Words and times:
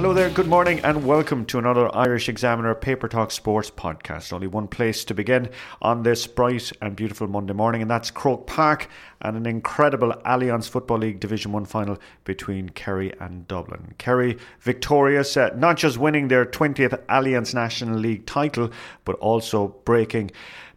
Hello 0.00 0.14
there, 0.14 0.30
good 0.30 0.46
morning, 0.46 0.80
and 0.80 1.04
welcome 1.04 1.44
to 1.44 1.58
another 1.58 1.94
Irish 1.94 2.30
Examiner 2.30 2.74
Paper 2.74 3.06
Talk 3.06 3.30
Sports 3.30 3.70
podcast. 3.70 4.32
Only 4.32 4.46
one 4.46 4.66
place 4.66 5.04
to 5.04 5.12
begin 5.12 5.50
on 5.82 6.04
this 6.04 6.26
bright 6.26 6.72
and 6.80 6.96
beautiful 6.96 7.28
Monday 7.28 7.52
morning, 7.52 7.82
and 7.82 7.90
that's 7.90 8.10
Croke 8.10 8.46
Park 8.46 8.88
and 9.20 9.36
an 9.36 9.44
incredible 9.44 10.14
Allianz 10.24 10.70
Football 10.70 11.00
League 11.00 11.20
Division 11.20 11.52
1 11.52 11.66
final 11.66 11.98
between 12.24 12.70
Kerry 12.70 13.12
and 13.20 13.46
Dublin. 13.46 13.94
Kerry 13.98 14.38
victorious, 14.60 15.36
uh, 15.36 15.50
not 15.54 15.76
just 15.76 15.98
winning 15.98 16.28
their 16.28 16.46
20th 16.46 16.98
Allianz 17.08 17.52
National 17.52 17.98
League 17.98 18.24
title, 18.24 18.70
but 19.04 19.16
also 19.16 19.76
breaking 19.84 20.30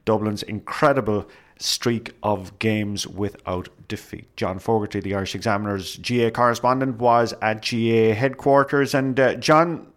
Dublin's 0.03 0.43
incredible 0.43 1.29
streak 1.63 2.11
of 2.23 2.57
games 2.59 3.07
without 3.07 3.69
defeat. 3.87 4.35
John 4.35 4.59
Fogarty, 4.59 4.99
the 4.99 5.15
Irish 5.15 5.33
Examiner's 5.33 5.97
GAA 5.97 6.29
correspondent, 6.29 6.97
was 6.97 7.33
at 7.41 7.61
GAA 7.61 8.13
headquarters. 8.13 8.93
And 8.93 9.19
uh, 9.19 9.35
John, 9.35 9.87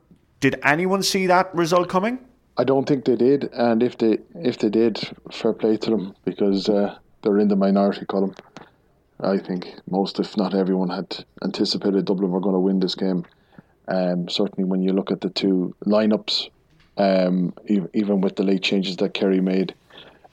did 0.41 0.61
anyone 0.63 1.03
see 1.03 1.27
that 1.27 1.55
result 1.55 1.89
coming? 1.89 2.21
I 2.57 2.65
don't 2.65 2.87
think 2.89 3.05
they 3.05 3.17
did, 3.17 3.51
and 3.53 3.83
if 3.83 3.99
they 3.99 4.19
if 4.35 4.59
they 4.59 4.71
did, 4.71 4.99
fair 5.31 5.53
play 5.53 5.77
to 5.77 5.91
them 5.91 6.15
because 6.25 6.71
uh, 6.71 6.97
they're 7.23 7.39
in 7.39 7.49
the 7.49 7.57
minority 7.57 8.07
column. 8.07 8.35
I 9.21 9.39
think 9.39 9.75
most, 9.91 10.21
if 10.21 10.37
not 10.37 10.55
everyone, 10.55 10.89
had 10.89 11.25
anticipated 11.43 12.05
Dublin 12.05 12.31
were 12.31 12.41
going 12.41 12.55
to 12.55 12.61
win 12.61 12.81
this 12.81 12.95
game. 12.95 13.27
Um, 13.89 14.29
certainly, 14.29 14.69
when 14.69 14.83
you 14.83 14.93
look 14.93 15.11
at 15.11 15.21
the 15.21 15.31
two 15.31 15.75
lineups, 15.85 16.49
um, 16.97 17.53
even 17.67 18.21
with 18.21 18.37
the 18.37 18.43
late 18.43 18.63
changes 18.63 18.97
that 18.97 19.15
Kerry 19.15 19.41
made, 19.41 19.75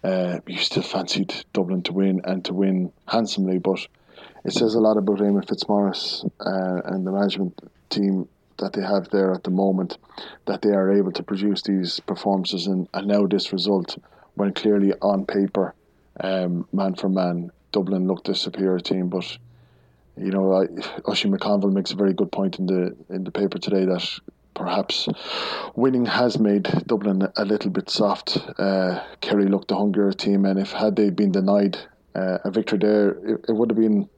uh, 0.04 0.40
you 0.48 0.58
still 0.58 0.84
fancied 0.84 1.34
Dublin 1.54 1.82
to 1.84 1.94
win 1.94 2.22
and 2.26 2.44
to 2.46 2.54
win 2.54 2.92
handsomely, 3.08 3.58
but 3.58 3.88
it 4.46 4.54
says 4.54 4.76
a 4.76 4.80
lot 4.80 4.98
about 4.98 5.20
Eamon 5.20 5.48
Fitzmaurice 5.48 6.26
uh, 6.42 6.82
and 6.86 7.08
the 7.08 7.12
management 7.12 7.60
team 7.90 8.28
that 8.58 8.74
they 8.74 8.82
have 8.82 9.10
there 9.10 9.34
at 9.34 9.44
the 9.44 9.52
moment 9.52 9.98
that 10.46 10.62
they 10.62 10.70
are 10.70 10.92
able 10.92 11.12
to 11.12 11.24
produce 11.24 11.62
these 11.64 12.00
performances 12.02 12.68
and, 12.68 12.88
now 13.06 13.26
this 13.26 13.52
result 13.52 13.98
when 14.36 14.54
clearly 14.54 14.94
on 15.02 15.26
paper, 15.26 15.74
um, 16.20 16.68
man 16.74 16.96
for 16.96 17.10
man, 17.10 17.52
Dublin 17.72 18.08
looked 18.08 18.30
a 18.30 18.36
superior 18.36 18.80
team, 18.80 19.10
but 19.10 19.38
you 20.18 20.32
know, 20.32 20.54
I, 20.54 20.68
Oisin 21.10 21.36
McConville 21.36 21.74
makes 21.74 21.92
a 21.92 21.96
very 21.96 22.14
good 22.14 22.32
point 22.32 22.60
in 22.60 22.68
the 22.68 22.96
in 23.10 23.24
the 23.24 23.32
paper 23.32 23.58
today 23.58 23.86
that 23.86 24.08
perhaps 24.54 25.08
winning 25.76 26.06
has 26.06 26.40
made 26.40 26.64
Dublin 26.86 27.28
a 27.36 27.46
little 27.46 27.72
bit 27.72 27.90
soft. 27.90 28.38
Uh, 28.58 29.04
Kerry 29.22 29.48
looked 29.48 29.70
the 29.70 29.76
hungrier 29.76 30.12
team, 30.12 30.46
and 30.46 30.60
if 30.60 30.72
had 30.72 30.96
they 30.96 31.10
been 31.10 31.32
denied 31.32 31.78
uh, 32.16 32.40
a 32.44 32.52
victory 32.52 32.80
there, 32.80 33.10
it, 33.10 33.46
it, 33.50 33.56
would 33.56 33.70
have 33.70 33.80
been, 33.80 34.10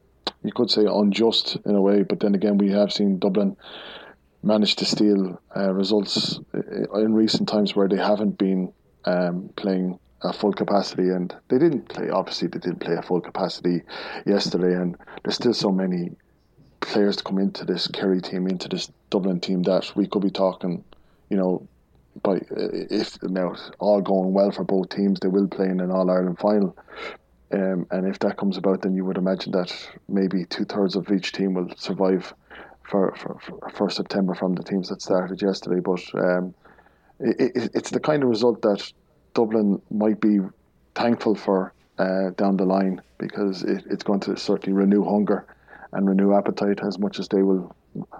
you 0.42 0.52
could 0.52 0.70
say, 0.70 0.84
unjust 0.84 1.56
in 1.64 1.74
a 1.74 1.80
way. 1.80 2.02
But 2.02 2.20
then 2.20 2.34
again, 2.34 2.58
we 2.58 2.70
have 2.70 2.92
seen 2.92 3.18
Dublin 3.18 3.56
manage 4.42 4.76
to 4.76 4.84
steal 4.84 5.40
uh, 5.56 5.72
results 5.72 6.38
in 6.52 7.14
recent 7.14 7.48
times 7.48 7.74
where 7.74 7.88
they 7.88 7.96
haven't 7.96 8.38
been 8.38 8.72
um, 9.04 9.50
playing 9.56 9.98
at 10.24 10.34
full 10.34 10.52
capacity, 10.52 11.10
and 11.10 11.34
they 11.48 11.58
didn't 11.58 11.88
play. 11.88 12.10
Obviously, 12.10 12.48
they 12.48 12.58
didn't 12.58 12.80
play 12.80 12.96
at 12.96 13.04
full 13.04 13.20
capacity 13.20 13.82
yesterday, 14.24 14.74
and 14.74 14.96
there's 15.24 15.36
still 15.36 15.54
so 15.54 15.70
many 15.70 16.10
players 16.86 17.16
to 17.16 17.24
come 17.24 17.38
into 17.38 17.64
this 17.64 17.88
Kerry 17.88 18.20
team, 18.20 18.46
into 18.46 18.68
this 18.68 18.90
Dublin 19.10 19.40
team 19.40 19.62
that 19.64 19.94
we 19.94 20.06
could 20.06 20.22
be 20.22 20.30
talking, 20.30 20.84
you 21.28 21.36
know, 21.36 21.66
by 22.22 22.40
if 22.50 23.22
now 23.22 23.54
all 23.78 24.00
going 24.00 24.32
well 24.32 24.50
for 24.50 24.64
both 24.64 24.88
teams, 24.88 25.20
they 25.20 25.28
will 25.28 25.48
play 25.48 25.66
in 25.66 25.80
an 25.80 25.90
All 25.90 26.10
Ireland 26.10 26.38
final. 26.38 26.76
Um, 27.52 27.86
and 27.90 28.06
if 28.06 28.18
that 28.20 28.36
comes 28.36 28.56
about, 28.56 28.82
then 28.82 28.94
you 28.94 29.04
would 29.04 29.18
imagine 29.18 29.52
that 29.52 29.72
maybe 30.08 30.44
two 30.46 30.64
thirds 30.64 30.96
of 30.96 31.10
each 31.10 31.32
team 31.32 31.54
will 31.54 31.68
survive 31.76 32.32
for, 32.82 33.14
for, 33.16 33.38
for 33.72 33.90
September 33.90 34.34
from 34.34 34.54
the 34.54 34.62
teams 34.62 34.88
that 34.88 35.02
started 35.02 35.42
yesterday. 35.42 35.80
But 35.80 36.02
um, 36.14 36.54
it, 37.20 37.52
it, 37.54 37.70
it's 37.74 37.90
the 37.90 38.00
kind 38.00 38.22
of 38.22 38.28
result 38.28 38.62
that 38.62 38.90
Dublin 39.34 39.80
might 39.90 40.20
be 40.20 40.40
thankful 40.94 41.34
for 41.34 41.72
uh, 41.98 42.30
down 42.36 42.56
the 42.56 42.64
line 42.64 43.00
because 43.18 43.62
it, 43.62 43.84
it's 43.90 44.02
going 44.02 44.20
to 44.20 44.36
certainly 44.36 44.72
renew 44.72 45.04
hunger 45.04 45.46
and 45.96 46.08
renew 46.08 46.34
appetite 46.34 46.80
as 46.86 46.98
much 46.98 47.18
as 47.18 47.28
they 47.28 47.42
will 47.42 47.74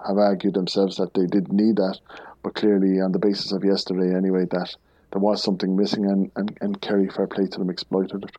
have 0.07 0.17
argued 0.17 0.55
themselves 0.55 0.97
that 0.97 1.13
they 1.13 1.27
did 1.27 1.53
need 1.53 1.75
that. 1.75 1.99
But 2.43 2.55
clearly, 2.55 2.99
on 2.99 3.11
the 3.11 3.19
basis 3.19 3.51
of 3.51 3.63
yesterday, 3.63 4.15
anyway, 4.15 4.45
that 4.51 4.75
there 5.11 5.21
was 5.21 5.43
something 5.43 5.75
missing, 5.75 6.05
and, 6.05 6.31
and, 6.35 6.57
and 6.59 6.81
Kerry, 6.81 7.07
fair 7.09 7.27
play 7.27 7.45
to 7.45 7.59
them, 7.59 7.69
exploited 7.69 8.23
it. 8.23 8.31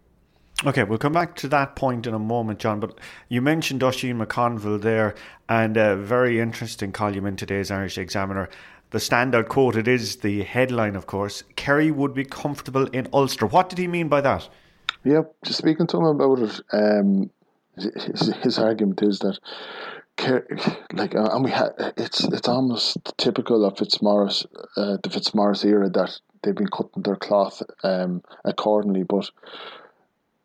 Okay, 0.67 0.83
we'll 0.83 0.99
come 0.99 1.13
back 1.13 1.37
to 1.37 1.49
that 1.49 1.77
point 1.77 2.07
in 2.07 2.15
a 2.15 2.19
moment, 2.19 2.59
John. 2.59 2.81
But 2.81 2.99
you 3.29 3.41
mentioned 3.41 3.83
Oisin 3.83 4.19
McConville 4.19 4.83
there, 4.83 5.15
and 5.49 5.77
a 5.77 5.95
very 5.95 6.41
interesting 6.41 6.91
column 6.91 7.27
in 7.27 7.37
today's 7.37 7.71
Irish 7.71 7.97
Examiner. 7.97 8.49
The 8.91 8.99
standout 8.99 9.49
quote, 9.49 9.77
it 9.77 9.87
is 9.87 10.17
the 10.17 10.43
headline, 10.43 10.97
of 10.97 11.07
course 11.07 11.45
Kerry 11.57 11.91
would 11.91 12.15
be 12.15 12.25
comfortable 12.25 12.87
in 12.87 13.07
Ulster. 13.13 13.47
What 13.47 13.69
did 13.69 13.79
he 13.79 13.87
mean 13.87 14.09
by 14.09 14.23
that? 14.23 14.49
Yep, 15.05 15.35
just 15.45 15.59
speaking 15.59 15.87
to 15.89 15.99
him 15.99 16.05
about 16.05 16.39
it, 16.39 16.61
um, 16.73 17.31
his, 17.83 18.35
his 18.43 18.59
argument 18.59 19.03
is 19.03 19.19
that 19.21 19.39
like 20.93 21.15
uh, 21.15 21.29
and 21.33 21.45
we 21.45 21.51
had 21.51 21.71
it's 21.97 22.25
it's 22.25 22.49
almost 22.49 22.99
typical 23.17 23.65
of 23.65 23.79
Fitzmaurice 23.79 24.47
uh, 24.77 24.97
the 25.03 25.11
Fitzmaurice 25.11 25.65
era 25.65 25.89
that 25.91 26.19
they've 26.43 26.55
been 26.55 26.69
cutting 26.69 27.03
their 27.03 27.17
cloth 27.17 27.63
um, 27.85 28.23
accordingly 28.45 29.05
but 29.05 29.31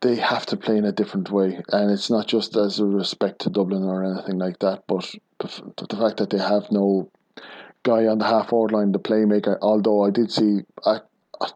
they 0.01 0.15
have 0.17 0.45
to 0.45 0.57
play 0.57 0.75
in 0.75 0.83
a 0.83 0.91
different 0.91 1.31
way. 1.31 1.61
And 1.69 1.89
it's 1.89 2.09
not 2.09 2.27
just 2.27 2.57
as 2.57 2.77
a 2.79 2.85
respect 2.85 3.39
to 3.41 3.49
Dublin 3.49 3.85
or 3.85 4.03
anything 4.03 4.37
like 4.37 4.59
that 4.59 4.83
but 4.87 5.09
the, 5.39 5.85
the 5.89 5.97
fact 5.97 6.17
that 6.17 6.29
they 6.29 6.37
have 6.37 6.71
no 6.71 7.09
guy 7.83 8.05
on 8.05 8.19
the 8.19 8.25
half 8.25 8.49
forward 8.49 8.71
line 8.71 8.91
the 8.91 8.99
playmaker 8.99 9.57
although 9.61 10.05
I 10.05 10.09
did 10.09 10.31
see 10.31 10.61
I, 10.85 10.99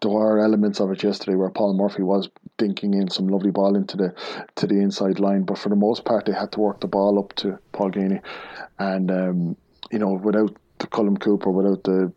there 0.01 0.11
were 0.11 0.39
elements 0.39 0.79
of 0.79 0.91
it 0.91 1.03
yesterday 1.03 1.35
where 1.35 1.49
Paul 1.49 1.73
Murphy 1.73 2.03
was 2.03 2.29
dinking 2.57 2.93
in 2.93 3.09
some 3.09 3.27
lovely 3.27 3.51
ball 3.51 3.75
into 3.75 3.97
the 3.97 4.13
to 4.55 4.67
the 4.67 4.75
inside 4.75 5.19
line, 5.19 5.43
but 5.43 5.57
for 5.57 5.69
the 5.69 5.75
most 5.75 6.05
part 6.05 6.25
they 6.25 6.33
had 6.33 6.51
to 6.53 6.59
work 6.59 6.81
the 6.81 6.87
ball 6.87 7.19
up 7.19 7.33
to 7.35 7.57
Paul 7.71 7.91
Geaney, 7.91 8.21
and 8.79 9.11
um, 9.11 9.57
you 9.91 9.99
know 9.99 10.13
without 10.13 10.55
the 10.79 10.87
Colm 10.87 11.19
Cooper, 11.19 11.51
without 11.51 11.83
the 11.83 12.11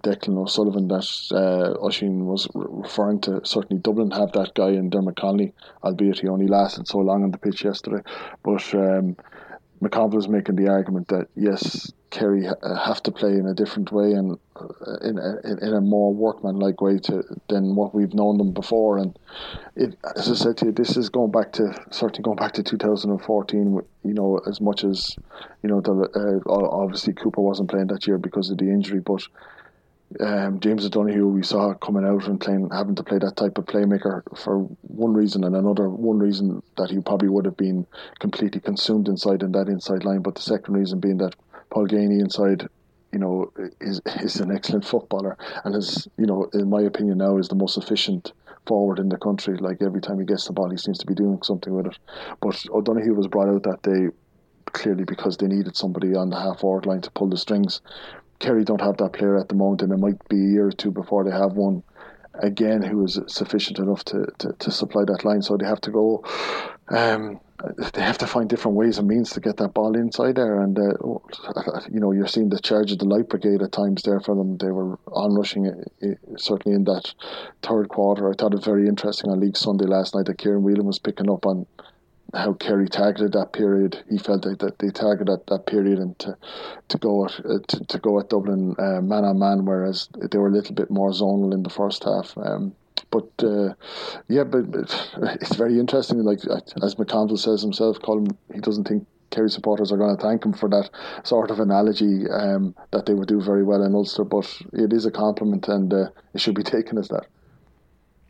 Declan 0.00 0.38
O'Sullivan 0.38 0.88
that 0.88 1.06
uh, 1.32 1.78
was 2.24 2.48
referring 2.54 3.20
to. 3.22 3.40
Certainly, 3.44 3.82
Dublin 3.82 4.10
have 4.10 4.32
that 4.32 4.54
guy 4.54 4.70
in 4.70 4.90
Diarmuid 4.90 5.16
Connolly, 5.16 5.52
albeit 5.82 6.18
he 6.18 6.28
only 6.28 6.48
lasted 6.48 6.88
so 6.88 6.98
long 6.98 7.22
on 7.22 7.30
the 7.30 7.38
pitch 7.38 7.64
yesterday. 7.64 8.02
But 8.42 8.74
um, 8.74 9.16
McConville 9.82 10.18
is 10.18 10.28
making 10.28 10.56
the 10.56 10.68
argument 10.68 11.08
that 11.08 11.28
yes, 11.36 11.92
Kerry 12.14 12.46
have 12.62 13.02
to 13.02 13.10
play 13.10 13.32
in 13.32 13.46
a 13.46 13.54
different 13.54 13.90
way 13.90 14.12
and 14.12 14.38
uh, 14.54 14.96
in 15.02 15.18
a, 15.18 15.66
in 15.66 15.74
a 15.74 15.80
more 15.80 16.14
workmanlike 16.14 16.80
way 16.80 16.96
to 17.00 17.24
than 17.48 17.74
what 17.74 17.92
we've 17.92 18.14
known 18.14 18.38
them 18.38 18.52
before. 18.52 18.98
And 18.98 19.18
it, 19.74 19.98
as 20.16 20.30
I 20.30 20.34
said 20.34 20.56
to 20.58 20.66
you, 20.66 20.72
this 20.72 20.96
is 20.96 21.08
going 21.08 21.32
back 21.32 21.50
to 21.54 21.74
certainly 21.90 22.22
going 22.22 22.36
back 22.36 22.52
to 22.52 22.62
2014. 22.62 23.80
You 24.04 24.14
know, 24.14 24.40
as 24.46 24.60
much 24.60 24.84
as 24.84 25.16
you 25.64 25.68
know, 25.68 25.80
the, 25.80 26.40
uh, 26.46 26.50
obviously 26.54 27.14
Cooper 27.14 27.40
wasn't 27.40 27.68
playing 27.68 27.88
that 27.88 28.06
year 28.06 28.16
because 28.16 28.48
of 28.48 28.58
the 28.58 28.66
injury, 28.66 29.00
but 29.00 29.26
um, 30.20 30.60
James 30.60 30.86
O'Donoghue 30.86 31.26
we 31.26 31.42
saw 31.42 31.74
coming 31.74 32.04
out 32.04 32.28
and 32.28 32.40
playing, 32.40 32.70
having 32.70 32.94
to 32.94 33.02
play 33.02 33.18
that 33.18 33.36
type 33.36 33.58
of 33.58 33.64
playmaker 33.66 34.22
for 34.38 34.60
one 34.82 35.14
reason 35.14 35.42
and 35.42 35.56
another. 35.56 35.88
One 35.88 36.20
reason 36.20 36.62
that 36.76 36.90
he 36.90 37.00
probably 37.00 37.28
would 37.28 37.44
have 37.44 37.56
been 37.56 37.88
completely 38.20 38.60
consumed 38.60 39.08
inside 39.08 39.42
in 39.42 39.50
that 39.52 39.66
inside 39.66 40.04
line, 40.04 40.22
but 40.22 40.36
the 40.36 40.42
second 40.42 40.74
reason 40.74 41.00
being 41.00 41.18
that 41.18 41.34
Paul 41.74 41.88
Geaney 41.88 42.20
inside, 42.20 42.68
you 43.12 43.18
know, 43.18 43.52
is 43.80 44.00
is 44.22 44.36
an 44.36 44.52
excellent 44.52 44.84
footballer 44.84 45.36
and 45.64 45.74
is, 45.74 46.06
you 46.16 46.24
know, 46.24 46.48
in 46.54 46.70
my 46.70 46.82
opinion 46.82 47.18
now 47.18 47.36
is 47.36 47.48
the 47.48 47.56
most 47.56 47.76
efficient 47.76 48.32
forward 48.64 49.00
in 49.00 49.08
the 49.08 49.18
country. 49.18 49.56
Like 49.56 49.82
every 49.82 50.00
time 50.00 50.20
he 50.20 50.24
gets 50.24 50.46
the 50.46 50.52
ball, 50.52 50.70
he 50.70 50.76
seems 50.76 50.98
to 50.98 51.06
be 51.06 51.14
doing 51.14 51.42
something 51.42 51.74
with 51.74 51.86
it. 51.86 51.98
But 52.40 52.64
O'Donoghue 52.70 53.14
was 53.14 53.26
brought 53.26 53.48
out 53.48 53.64
that 53.64 53.82
day 53.82 54.14
clearly 54.66 55.02
because 55.02 55.36
they 55.36 55.48
needed 55.48 55.76
somebody 55.76 56.14
on 56.14 56.30
the 56.30 56.38
half 56.38 56.60
forward 56.60 56.86
line 56.86 57.00
to 57.00 57.10
pull 57.10 57.28
the 57.28 57.36
strings. 57.36 57.80
Kerry 58.38 58.64
don't 58.64 58.80
have 58.80 58.96
that 58.98 59.12
player 59.12 59.36
at 59.36 59.48
the 59.48 59.56
moment, 59.56 59.82
and 59.82 59.92
it 59.92 59.98
might 59.98 60.28
be 60.28 60.36
a 60.36 60.50
year 60.50 60.66
or 60.68 60.72
two 60.72 60.92
before 60.92 61.24
they 61.24 61.32
have 61.32 61.54
one 61.54 61.82
again 62.40 62.82
who 62.82 63.04
is 63.04 63.18
sufficient 63.26 63.78
enough 63.78 64.04
to, 64.06 64.26
to, 64.38 64.52
to 64.58 64.70
supply 64.70 65.04
that 65.04 65.24
line. 65.24 65.42
So 65.42 65.56
they 65.56 65.66
have 65.66 65.80
to 65.82 65.90
go. 65.90 66.24
Um, 66.88 67.40
they 67.92 68.02
have 68.02 68.18
to 68.18 68.26
find 68.26 68.48
different 68.48 68.76
ways 68.76 68.98
and 68.98 69.08
means 69.08 69.30
to 69.30 69.40
get 69.40 69.56
that 69.56 69.74
ball 69.74 69.96
inside 69.96 70.34
there. 70.34 70.60
And 70.60 70.78
uh, 70.78 70.92
you 71.90 72.00
know, 72.00 72.12
you're 72.12 72.26
seeing 72.26 72.48
the 72.48 72.58
charge 72.58 72.92
of 72.92 72.98
the 72.98 73.06
light 73.06 73.28
brigade 73.28 73.62
at 73.62 73.72
times 73.72 74.02
there 74.02 74.20
for 74.20 74.34
them. 74.34 74.58
They 74.58 74.70
were 74.70 74.98
on 75.08 75.34
rushing 75.34 75.66
it, 75.66 75.92
it, 76.00 76.18
certainly 76.36 76.76
in 76.76 76.84
that 76.84 77.14
third 77.62 77.88
quarter. 77.88 78.28
I 78.28 78.34
thought 78.34 78.52
it 78.52 78.56
was 78.56 78.64
very 78.64 78.88
interesting 78.88 79.30
on 79.30 79.40
League 79.40 79.56
Sunday 79.56 79.86
last 79.86 80.14
night 80.14 80.26
that 80.26 80.38
Kieran 80.38 80.62
Whelan 80.62 80.86
was 80.86 80.98
picking 80.98 81.30
up 81.30 81.46
on 81.46 81.66
how 82.32 82.52
Kerry 82.54 82.88
targeted 82.88 83.32
that 83.32 83.52
period. 83.52 84.02
He 84.08 84.18
felt 84.18 84.42
that, 84.42 84.58
that 84.60 84.78
they 84.78 84.90
targeted 84.90 85.40
that 85.46 85.66
period 85.66 85.98
and 85.98 86.18
to 86.20 86.36
to 86.88 86.98
go 86.98 87.26
at 87.26 87.40
uh, 87.44 87.58
to, 87.68 87.84
to 87.84 87.98
go 87.98 88.18
at 88.18 88.30
Dublin 88.30 88.74
uh, 88.78 89.00
man 89.00 89.24
on 89.24 89.38
man, 89.38 89.64
whereas 89.64 90.08
they 90.16 90.38
were 90.38 90.48
a 90.48 90.52
little 90.52 90.74
bit 90.74 90.90
more 90.90 91.10
zonal 91.10 91.52
in 91.52 91.62
the 91.62 91.70
first 91.70 92.04
half. 92.04 92.36
Um, 92.36 92.74
but 93.10 93.30
uh, 93.42 93.74
yeah, 94.28 94.44
but, 94.44 94.70
but, 94.70 95.08
it's 95.40 95.56
very 95.56 95.78
interesting. 95.78 96.22
Like 96.22 96.40
as 96.82 96.96
McConville 96.96 97.38
says 97.38 97.62
himself, 97.62 98.00
Colin, 98.02 98.26
he 98.52 98.60
doesn't 98.60 98.88
think 98.88 99.06
Kerry 99.30 99.50
supporters 99.50 99.90
are 99.90 99.96
going 99.96 100.16
to 100.16 100.22
thank 100.22 100.44
him 100.44 100.52
for 100.52 100.68
that 100.68 100.90
sort 101.24 101.50
of 101.50 101.58
analogy 101.60 102.28
um, 102.30 102.74
that 102.92 103.06
they 103.06 103.14
would 103.14 103.28
do 103.28 103.40
very 103.40 103.64
well 103.64 103.82
in 103.82 103.94
Ulster. 103.94 104.24
But 104.24 104.46
it 104.72 104.92
is 104.92 105.06
a 105.06 105.10
compliment, 105.10 105.68
and 105.68 105.92
uh, 105.92 106.08
it 106.34 106.40
should 106.40 106.54
be 106.54 106.62
taken 106.76 106.98
as 106.98 107.08
that. 107.08 107.26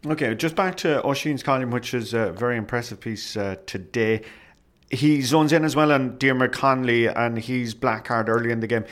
Okay, 0.06 0.34
just 0.34 0.54
back 0.54 0.76
to 0.78 1.00
Oisín's 1.02 1.42
column, 1.42 1.70
which 1.70 1.94
is 1.94 2.12
a 2.12 2.30
very 2.32 2.58
impressive 2.58 3.00
piece 3.00 3.38
uh, 3.38 3.56
today. 3.64 4.20
He 4.90 5.22
zones 5.22 5.50
in 5.50 5.64
as 5.64 5.74
well 5.74 5.92
on 5.92 6.18
Diarmuid 6.18 6.52
Connolly 6.52 7.06
and 7.06 7.38
he's 7.38 7.72
black 7.72 8.04
card 8.04 8.28
early 8.28 8.50
in 8.50 8.60
the 8.60 8.66
game. 8.66 8.84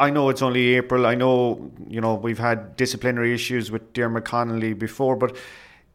I 0.00 0.10
know 0.10 0.28
it's 0.30 0.42
only 0.42 0.74
April. 0.74 1.06
I 1.06 1.14
know 1.14 1.70
you 1.86 2.00
know 2.00 2.16
we've 2.16 2.40
had 2.40 2.76
disciplinary 2.76 3.32
issues 3.32 3.70
with 3.70 3.92
Diarmuid 3.92 4.24
Connolly 4.24 4.72
before, 4.72 5.14
but 5.14 5.36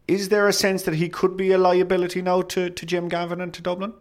is 0.08 0.30
there 0.30 0.48
a 0.48 0.54
sense 0.54 0.84
that 0.84 0.96
he 0.96 1.10
could 1.10 1.36
be 1.36 1.52
a 1.52 1.58
liability 1.58 2.22
now 2.22 2.42
to, 2.44 2.70
to 2.70 2.86
Jim 2.86 3.10
Gavin 3.10 3.42
and 3.42 3.54
to 3.54 3.62
Dublin? 3.62 3.94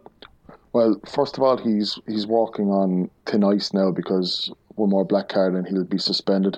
Well, 0.71 1.01
first 1.05 1.37
of 1.37 1.43
all, 1.43 1.57
he's 1.57 1.99
he's 2.07 2.25
walking 2.25 2.69
on 2.69 3.09
thin 3.25 3.43
ice 3.43 3.73
now 3.73 3.91
because 3.91 4.49
one 4.75 4.89
more 4.89 5.03
black 5.03 5.27
card 5.27 5.53
and 5.53 5.67
he'll 5.67 5.83
be 5.83 5.97
suspended 5.97 6.57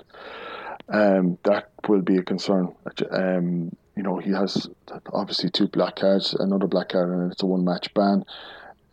um, 0.92 1.38
that 1.44 1.70
will 1.88 2.02
be 2.02 2.18
a 2.18 2.22
concern. 2.22 2.74
Um, 3.10 3.74
you 3.96 4.02
know, 4.02 4.18
he 4.18 4.30
has 4.30 4.68
obviously 5.12 5.50
two 5.50 5.68
black 5.68 5.96
cards, 5.96 6.34
another 6.34 6.66
black 6.66 6.90
card, 6.90 7.10
and 7.10 7.32
it's 7.32 7.42
a 7.42 7.46
one 7.46 7.64
match 7.64 7.92
ban. 7.94 8.24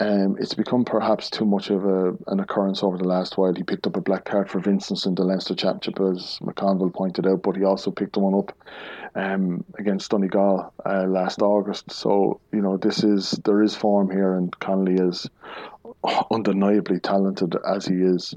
Um, 0.01 0.38
it's 0.40 0.54
become 0.54 0.86
perhaps 0.86 1.30
too 1.30 1.46
much 1.46 1.69
of 1.69 1.84
a, 1.84 2.16
an 2.28 2.40
occurrence 2.40 2.84
over 2.84 2.98
the 2.98 3.04
last 3.04 3.38
while. 3.38 3.54
He 3.54 3.63
picked 3.63 3.86
up 3.86 3.98
a 3.98 4.01
black 4.01 4.24
card 4.24 4.50
for 4.50 4.60
Vincent 4.60 5.06
in 5.06 5.16
the 5.16 5.25
Leinster 5.25 5.56
Championship, 5.56 6.00
as 6.00 6.40
McConville 6.42 6.94
pointed 6.94 7.28
out, 7.28 7.44
but 7.44 7.57
he 7.57 7.66
also 7.66 7.92
picked 7.92 8.16
one 8.16 8.34
up 8.34 8.57
um, 9.16 9.66
against 9.78 10.12
Donegal 10.12 10.74
uh, 10.86 11.04
last 11.04 11.42
August. 11.42 11.92
So 11.92 12.40
you 12.54 12.62
know, 12.62 12.78
this 12.78 13.04
is 13.04 13.31
there 13.44 13.62
is 13.62 13.75
form 13.75 14.10
here, 14.10 14.36
and 14.36 14.57
Connolly 14.60 14.96
is 14.96 15.30
undeniably 16.31 17.01
talented 17.01 17.57
as 17.68 17.86
he 17.86 17.96
is. 17.96 18.34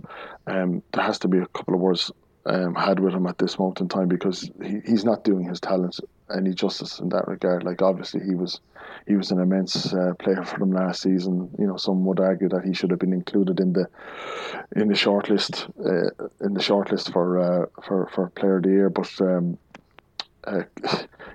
Um, 0.49 0.83
there 0.93 1.05
has 1.05 1.21
to 1.21 1.29
be 1.29 1.39
a 1.39 1.47
couple 1.47 1.75
of 1.75 1.81
words 1.81 2.11
um, 2.47 2.75
had 2.75 3.01
with 3.01 3.15
him 3.15 3.27
at 3.27 3.39
this 3.39 3.59
moment 3.59 3.81
in 3.81 3.89
time 3.89 4.09
because 4.09 4.51
he, 4.63 4.81
he's 4.85 5.05
not 5.05 5.25
doing 5.25 5.45
his 5.45 5.61
talents 5.61 6.01
any 6.35 6.55
justice 6.55 6.99
in 6.99 7.09
that 7.11 7.29
regard. 7.29 7.63
Like 7.63 7.83
obviously 7.83 8.21
he 8.25 8.35
was 8.35 8.61
he 9.07 9.17
was 9.17 9.31
an 9.31 9.41
immense 9.41 9.93
uh, 9.93 10.15
player 10.19 10.45
for 10.45 10.59
them 10.59 10.73
last 10.73 11.03
season. 11.03 11.51
You 11.59 11.67
know, 11.67 11.77
some 11.77 12.05
would 12.07 12.21
argue 12.21 12.49
that 12.49 12.65
he 12.65 12.73
should 12.73 12.91
have 12.91 12.99
been 12.99 13.13
included 13.13 13.61
in 13.61 13.73
the 13.73 13.89
in 14.77 14.89
the 14.89 14.95
shortlist 14.95 15.69
uh, 15.81 16.27
in 16.45 16.55
the 16.55 16.61
shortlist 16.61 17.13
for 17.13 17.39
uh, 17.39 17.67
for 17.83 18.09
for 18.15 18.31
player 18.31 18.57
of 18.57 18.63
the 18.65 18.71
year, 18.71 18.91
but. 18.91 19.11
Um, 19.21 19.59
uh, 20.45 20.63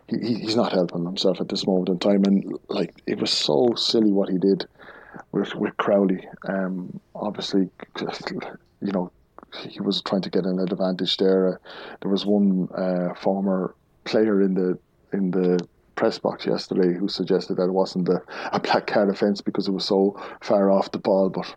he, 0.07 0.33
he's 0.33 0.57
not 0.57 0.74
helping 0.74 1.06
himself 1.06 1.39
at 1.39 1.48
this 1.48 1.65
moment 1.65 1.88
in 1.88 1.98
time, 1.98 2.25
and 2.25 2.60
like 2.68 2.94
it 3.07 3.19
was 3.19 3.31
so 3.31 3.74
silly 3.77 4.12
what 4.12 4.27
he 4.27 4.38
did 4.38 4.65
with 5.31 5.56
with 5.56 5.77
Crowley. 5.77 6.27
Um, 6.48 7.00
obviously, 7.15 7.69
you 8.81 8.92
know, 8.92 9.12
he 9.67 9.79
was 9.79 10.01
trying 10.01 10.21
to 10.21 10.29
get 10.29 10.45
an 10.45 10.59
advantage 10.59 11.17
there. 11.17 11.55
Uh, 11.55 11.57
there 12.01 12.11
was 12.11 12.25
one 12.25 12.67
uh, 12.75 13.13
former 13.15 13.75
player 14.03 14.41
in 14.41 14.53
the 14.53 14.77
in 15.13 15.31
the 15.31 15.59
press 15.95 16.19
box 16.19 16.45
yesterday 16.45 16.94
who 16.94 17.07
suggested 17.07 17.55
that 17.57 17.63
it 17.63 17.71
wasn't 17.71 18.07
a, 18.07 18.21
a 18.51 18.59
black 18.59 18.88
card 18.88 19.09
offence 19.09 19.41
because 19.41 19.67
it 19.67 19.71
was 19.71 19.85
so 19.85 20.19
far 20.41 20.69
off 20.71 20.91
the 20.91 20.99
ball. 20.99 21.29
But 21.29 21.53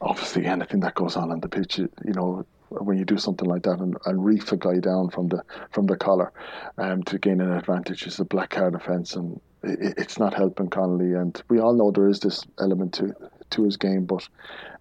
obviously, 0.00 0.46
anything 0.46 0.80
that 0.80 0.94
goes 0.94 1.16
on 1.16 1.30
on 1.30 1.40
the 1.40 1.48
pitch, 1.48 1.78
you 1.78 1.88
know, 2.04 2.46
when 2.68 2.96
you 2.96 3.04
do 3.04 3.18
something 3.18 3.48
like 3.48 3.64
that 3.64 3.80
and, 3.80 3.96
and 4.06 4.24
reef 4.24 4.52
a 4.52 4.56
guy 4.56 4.78
down 4.78 5.10
from 5.10 5.28
the 5.28 5.42
from 5.72 5.86
the 5.86 5.96
collar 5.96 6.32
um, 6.78 7.02
to 7.04 7.18
gain 7.18 7.40
an 7.40 7.52
advantage 7.52 8.06
is 8.06 8.20
a 8.20 8.24
black 8.24 8.50
card 8.50 8.74
offence, 8.74 9.16
and 9.16 9.40
it, 9.62 9.94
it's 9.98 10.18
not 10.18 10.34
helping 10.34 10.70
Connolly. 10.70 11.14
And 11.14 11.40
we 11.48 11.58
all 11.58 11.74
know 11.74 11.90
there 11.90 12.08
is 12.08 12.20
this 12.20 12.44
element 12.60 12.94
to 12.94 13.14
to 13.50 13.64
his 13.64 13.76
game, 13.76 14.04
but 14.04 14.28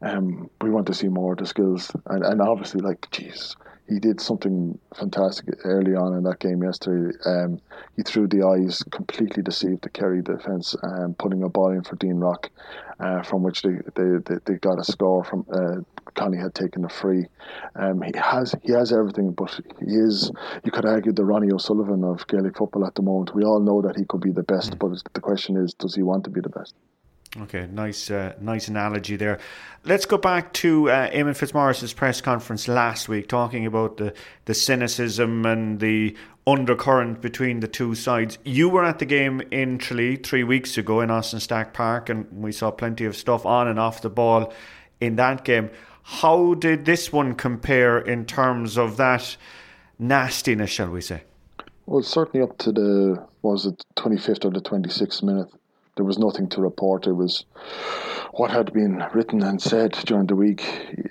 um, 0.02 0.50
we 0.62 0.70
want 0.70 0.88
to 0.88 0.94
see 0.94 1.08
more 1.08 1.34
of 1.34 1.40
the 1.40 1.46
skills. 1.46 1.92
And, 2.08 2.24
and 2.24 2.42
obviously, 2.42 2.82
like, 2.82 3.02
jeez, 3.12 3.56
he 3.90 4.00
did 4.00 4.22
something 4.22 4.78
fantastic 4.96 5.46
early 5.64 5.96
on 5.96 6.16
in 6.16 6.24
that 6.24 6.40
game 6.40 6.62
yesterday. 6.62 7.18
Um, 7.26 7.60
he 7.96 8.04
threw 8.04 8.28
the 8.28 8.46
eyes, 8.46 8.84
completely 8.92 9.42
deceived 9.42 9.82
the 9.82 9.90
Kerry 9.90 10.22
defence, 10.22 10.76
um, 10.84 11.16
putting 11.16 11.42
a 11.44 11.50
ball 11.50 11.72
in 11.72 11.84
for 11.84 11.96
Dean 11.96 12.18
Rock, 12.18 12.52
uh, 13.00 13.24
from 13.24 13.42
which 13.42 13.64
they, 13.64 13.72
they, 13.96 14.10
they, 14.26 14.36
they, 14.46 14.54
got 14.56 14.80
a 14.80 14.84
score 14.84 15.24
from. 15.24 15.46
Uh, 15.52 15.82
Connie 16.16 16.38
had 16.38 16.54
taken 16.54 16.86
a 16.86 16.90
free. 16.90 17.26
Um, 17.76 18.02
he 18.02 18.12
has 18.18 18.56
he 18.64 18.72
has 18.74 18.92
everything, 18.92 19.32
but 19.32 19.60
he 19.80 19.96
is. 19.96 20.32
You 20.64 20.72
could 20.72 20.86
argue 20.86 21.12
the 21.12 21.26
Ronnie 21.26 21.52
O'Sullivan 21.52 22.04
of 22.04 22.28
Gaelic 22.28 22.58
football 22.58 22.86
at 22.86 22.96
the 22.96 23.02
moment. 23.02 23.34
We 23.36 23.44
all 23.44 23.60
know 23.60 23.82
that 23.82 23.96
he 23.96 24.06
could 24.06 24.22
be 24.22 24.32
the 24.32 24.44
best, 24.44 24.72
mm. 24.72 24.80
but 24.80 25.14
the 25.14 25.22
question 25.22 25.58
is, 25.58 25.74
does 25.74 25.96
he 25.96 26.04
want 26.04 26.24
to 26.26 26.30
be 26.30 26.42
the 26.42 26.50
best? 26.50 26.76
Okay, 27.38 27.68
nice, 27.72 28.10
uh, 28.10 28.34
nice 28.42 28.68
analogy 28.68 29.16
there. 29.16 29.38
Let's 29.84 30.08
go 30.08 30.18
back 30.18 30.52
to 30.54 30.90
uh, 30.90 31.12
Eamon 31.12 31.36
Fitzmaurice's 31.36 31.94
press 31.94 32.22
conference 32.22 32.68
last 32.68 33.08
week, 33.08 33.28
talking 33.28 33.68
about 33.68 33.98
the 33.98 34.14
the 34.46 34.56
cynicism 34.56 35.46
and 35.46 35.80
the 35.80 36.18
undercurrent 36.48 37.22
between 37.22 37.60
the 37.60 37.68
two 37.68 37.94
sides. 37.94 38.40
You 38.44 38.68
were 38.68 38.84
at 38.84 38.98
the 38.98 39.06
game 39.06 39.42
in 39.52 39.78
Tralee 39.78 40.16
three 40.16 40.44
weeks 40.44 40.76
ago 40.76 41.02
in 41.02 41.12
Austin 41.12 41.40
Stack 41.40 41.72
Park, 41.72 42.10
and 42.10 42.26
we 42.32 42.52
saw 42.52 42.72
plenty 42.72 43.06
of 43.06 43.16
stuff 43.16 43.46
on 43.46 43.68
and 43.68 43.80
off 43.80 44.02
the 44.02 44.10
ball 44.10 44.52
in 45.00 45.16
that 45.18 45.46
game. 45.46 45.70
How 46.02 46.56
did 46.56 46.86
this 46.86 47.14
one 47.14 47.36
compare 47.36 48.00
in 48.00 48.26
terms 48.26 48.76
of 48.76 48.98
that 48.98 49.38
nastiness, 50.00 50.72
shall 50.72 50.90
we 50.90 51.02
say? 51.02 51.22
Well, 51.86 52.02
certainly 52.02 52.44
up 52.44 52.58
to 52.60 52.72
the 52.72 53.28
was 53.44 53.68
it 53.68 53.84
twenty 53.96 54.18
fifth 54.18 54.46
or 54.46 54.52
the 54.52 54.62
twenty 54.62 54.90
sixth 54.90 55.22
minute 55.22 55.50
there 56.00 56.06
was 56.06 56.18
nothing 56.18 56.48
to 56.48 56.62
report. 56.62 57.08
It 57.08 57.12
was 57.12 57.44
what 58.32 58.52
had 58.52 58.72
been 58.72 59.04
written 59.14 59.44
and 59.44 59.62
said 59.62 59.92
during 60.06 60.28
the 60.28 60.36
week. 60.36 60.64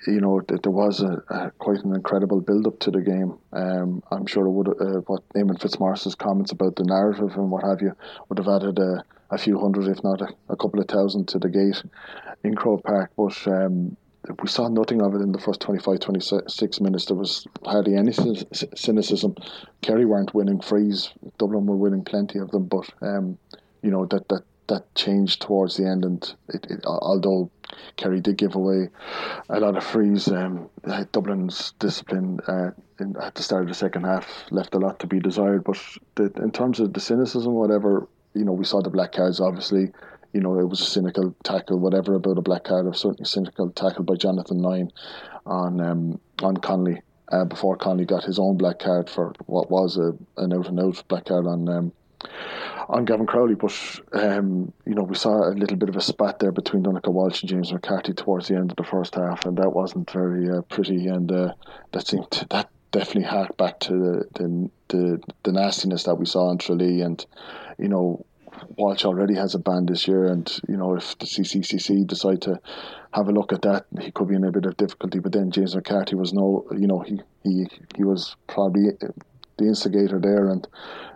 You 0.07 0.19
know, 0.19 0.41
that 0.47 0.63
there 0.63 0.71
was 0.71 1.01
a, 1.01 1.21
a, 1.29 1.51
quite 1.59 1.83
an 1.83 1.93
incredible 1.93 2.41
build 2.41 2.65
up 2.65 2.79
to 2.79 2.91
the 2.91 3.01
game. 3.01 3.37
Um, 3.53 4.01
I'm 4.09 4.25
sure 4.25 4.47
it 4.47 4.49
would 4.49 4.67
uh, 4.67 5.01
what 5.05 5.21
Eamon 5.35 5.61
Fitzmaurice's 5.61 6.15
comments 6.15 6.51
about 6.51 6.75
the 6.75 6.85
narrative 6.85 7.35
and 7.35 7.51
what 7.51 7.63
have 7.63 7.83
you 7.83 7.95
would 8.29 8.39
have 8.39 8.47
added 8.47 8.79
a, 8.79 9.03
a 9.29 9.37
few 9.37 9.59
hundred, 9.59 9.95
if 9.95 10.03
not 10.03 10.21
a, 10.21 10.29
a, 10.49 10.55
couple 10.55 10.79
of 10.79 10.87
thousand, 10.87 11.27
to 11.27 11.37
the 11.37 11.49
gate 11.49 11.83
in 12.43 12.55
Croke 12.55 12.83
Park. 12.83 13.11
But 13.15 13.37
um, 13.45 13.95
we 14.41 14.49
saw 14.49 14.69
nothing 14.69 15.03
of 15.03 15.13
it 15.13 15.21
in 15.21 15.33
the 15.33 15.39
first 15.39 15.61
25, 15.61 15.99
26 15.99 16.81
minutes. 16.81 17.05
There 17.05 17.15
was 17.15 17.45
hardly 17.63 17.95
any 17.95 18.11
cynicism. 18.11 19.35
Kerry 19.83 20.05
weren't 20.05 20.33
winning 20.33 20.61
frees. 20.61 21.13
Dublin 21.37 21.67
were 21.67 21.75
winning 21.75 22.03
plenty 22.03 22.39
of 22.39 22.49
them, 22.49 22.65
but 22.65 22.89
um, 23.03 23.37
you 23.81 23.91
know 23.91 24.05
that 24.07 24.27
that 24.29 24.43
that 24.69 24.95
changed 24.95 25.41
towards 25.41 25.77
the 25.77 25.87
end, 25.87 26.05
and 26.05 26.35
it, 26.47 26.65
it, 26.69 26.85
although 26.85 27.51
Kerry 27.97 28.21
did 28.21 28.37
give 28.37 28.55
away 28.55 28.89
a 29.49 29.59
lot 29.59 29.77
of 29.77 29.83
frees, 29.83 30.27
um, 30.29 30.69
Dublin's 31.11 31.73
discipline 31.79 32.39
uh, 32.47 32.71
in, 32.99 33.15
at 33.17 33.35
the 33.35 33.43
start 33.43 33.63
of 33.63 33.67
the 33.67 33.75
second 33.75 34.05
half 34.05 34.45
left 34.51 34.73
a 34.73 34.79
lot 34.79 34.99
to 34.99 35.07
be 35.07 35.19
desired. 35.19 35.63
But 35.63 35.77
the, 36.15 36.31
in 36.41 36.51
terms 36.51 36.79
of 36.79 36.93
the 36.93 36.99
cynicism, 36.99 37.53
whatever, 37.53 38.07
you 38.33 38.45
know, 38.45 38.53
we 38.53 38.65
saw 38.65 38.81
the 38.81 38.89
black 38.89 39.11
cards. 39.11 39.39
Obviously, 39.39 39.91
you 40.33 40.41
know, 40.41 40.59
it 40.59 40.69
was 40.69 40.81
a 40.81 40.85
cynical 40.85 41.35
tackle, 41.43 41.79
whatever 41.79 42.15
about 42.15 42.37
a 42.37 42.41
black 42.41 42.63
card, 42.63 42.85
or 42.85 42.93
certainly 42.93 43.25
cynical 43.25 43.69
tackle 43.71 44.03
by 44.03 44.15
Jonathan 44.15 44.61
Lyne 44.61 44.91
on 45.45 45.81
um, 45.81 46.19
on 46.41 46.57
Connolly. 46.57 47.01
Uh, 47.31 47.45
before 47.45 47.77
Connolly 47.77 48.05
got 48.05 48.23
his 48.23 48.39
own 48.39 48.57
black 48.57 48.79
card 48.79 49.07
for 49.07 49.33
what 49.45 49.69
was 49.69 49.97
a, 49.97 50.13
an 50.37 50.51
out 50.51 50.67
and 50.67 50.79
out 50.79 51.03
black 51.07 51.25
card 51.25 51.45
on 51.45 51.69
um, 51.69 51.91
on 52.89 53.05
Gavin 53.05 53.27
Crowley, 53.27 53.55
but 53.55 53.73
um, 54.13 54.73
you 54.85 54.95
know 54.95 55.03
we 55.03 55.15
saw 55.15 55.49
a 55.49 55.53
little 55.53 55.77
bit 55.77 55.89
of 55.89 55.95
a 55.95 56.01
spat 56.01 56.39
there 56.39 56.51
between 56.51 56.83
Donncha 56.83 57.11
Walsh 57.11 57.41
and 57.41 57.49
James 57.49 57.71
McCarthy 57.71 58.13
towards 58.13 58.47
the 58.47 58.55
end 58.55 58.71
of 58.71 58.77
the 58.77 58.83
first 58.83 59.15
half, 59.15 59.45
and 59.45 59.57
that 59.57 59.73
wasn't 59.73 60.09
very 60.09 60.49
uh, 60.49 60.61
pretty, 60.63 61.07
and 61.07 61.31
uh, 61.31 61.53
that 61.91 62.07
seemed 62.07 62.29
to, 62.31 62.47
that 62.49 62.69
definitely 62.91 63.29
harked 63.29 63.55
back 63.57 63.79
to 63.81 63.91
the, 63.93 64.25
the, 64.33 64.69
the 64.87 65.23
the 65.43 65.51
nastiness 65.51 66.03
that 66.03 66.15
we 66.15 66.25
saw 66.25 66.51
in 66.51 66.57
Tralee, 66.57 67.01
and 67.01 67.25
you 67.77 67.87
know 67.87 68.25
Walsh 68.77 69.05
already 69.05 69.35
has 69.35 69.55
a 69.55 69.59
ban 69.59 69.85
this 69.85 70.07
year, 70.07 70.25
and 70.25 70.59
you 70.67 70.77
know 70.77 70.95
if 70.95 71.17
the 71.19 71.25
CCCC 71.25 72.05
decide 72.05 72.41
to 72.43 72.59
have 73.11 73.27
a 73.27 73.31
look 73.31 73.53
at 73.53 73.61
that, 73.63 73.85
he 74.01 74.11
could 74.11 74.27
be 74.27 74.35
in 74.35 74.43
a 74.43 74.51
bit 74.51 74.65
of 74.65 74.77
difficulty. 74.77 75.19
But 75.19 75.31
then 75.31 75.51
James 75.51 75.75
McCarthy 75.75 76.15
was 76.15 76.33
no, 76.33 76.65
you 76.71 76.87
know, 76.87 76.99
he 76.99 77.21
he 77.43 77.67
he 77.95 78.03
was 78.03 78.35
probably 78.47 78.89
the 79.59 79.67
instigator 79.67 80.19
there, 80.19 80.49
and 80.49 80.67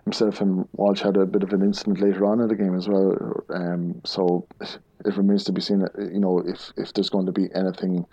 himself 0.06 0.42
and 0.42 0.68
Walsh 0.74 1.02
had 1.02 1.18
a 1.18 1.26
bit 1.26 1.44
of 1.44 1.54
an 1.54 1.62
incident 1.62 2.02
later 2.02 2.26
on 2.26 2.42
in 2.42 2.48
the 2.48 2.56
game 2.56 2.76
as 2.76 2.88
well. 2.88 3.44
Um, 3.50 4.02
so 4.06 4.46
it 5.06 5.18
remains 5.18 5.44
to 5.46 5.52
be 5.52 5.62
seen, 5.62 5.86
you 5.98 6.20
know, 6.20 6.40
if, 6.40 6.72
if 6.78 6.94
there's 6.94 7.10
going 7.10 7.26
to 7.26 7.32
be 7.32 7.50
anything 7.56 8.06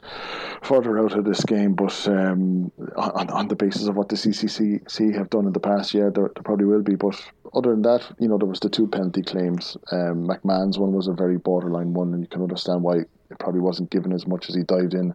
further 0.62 0.99
out 0.99 1.16
of 1.16 1.25
this 1.25 1.44
game. 1.44 1.75
But 1.75 2.08
um, 2.08 2.72
on, 2.96 3.30
on 3.30 3.49
the 3.49 3.56
basis 3.56 3.87
of 3.87 3.96
what 3.96 4.08
the 4.08 4.16
CCC 4.16 5.14
have 5.14 5.30
done 5.30 5.46
in 5.46 5.52
the 5.52 5.60
past, 5.60 5.94
yeah, 5.94 6.10
there, 6.14 6.30
there, 6.34 6.42
probably 6.44 6.66
will 6.66 6.82
be. 6.82 6.94
But 6.94 7.20
other 7.54 7.70
than 7.70 7.82
that, 7.82 8.06
you 8.18 8.28
know, 8.28 8.38
there 8.38 8.49
was 8.49 8.60
the 8.60 8.70
two 8.70 8.87
penalty 8.87 9.22
claims. 9.22 9.76
Um, 9.92 10.28
McMahon's 10.28 10.78
one 10.78 10.92
was 10.92 11.08
a 11.08 11.12
very 11.12 11.38
borderline 11.38 11.92
one, 11.92 12.12
and 12.12 12.22
you 12.22 12.28
can 12.28 12.42
understand 12.42 12.82
why 12.82 13.00
it 13.30 13.38
probably 13.38 13.60
wasn't 13.60 13.90
given 13.90 14.12
as 14.12 14.26
much 14.26 14.49
as 14.49 14.54
he 14.54 14.62
dived 14.62 14.94
in. 14.94 15.14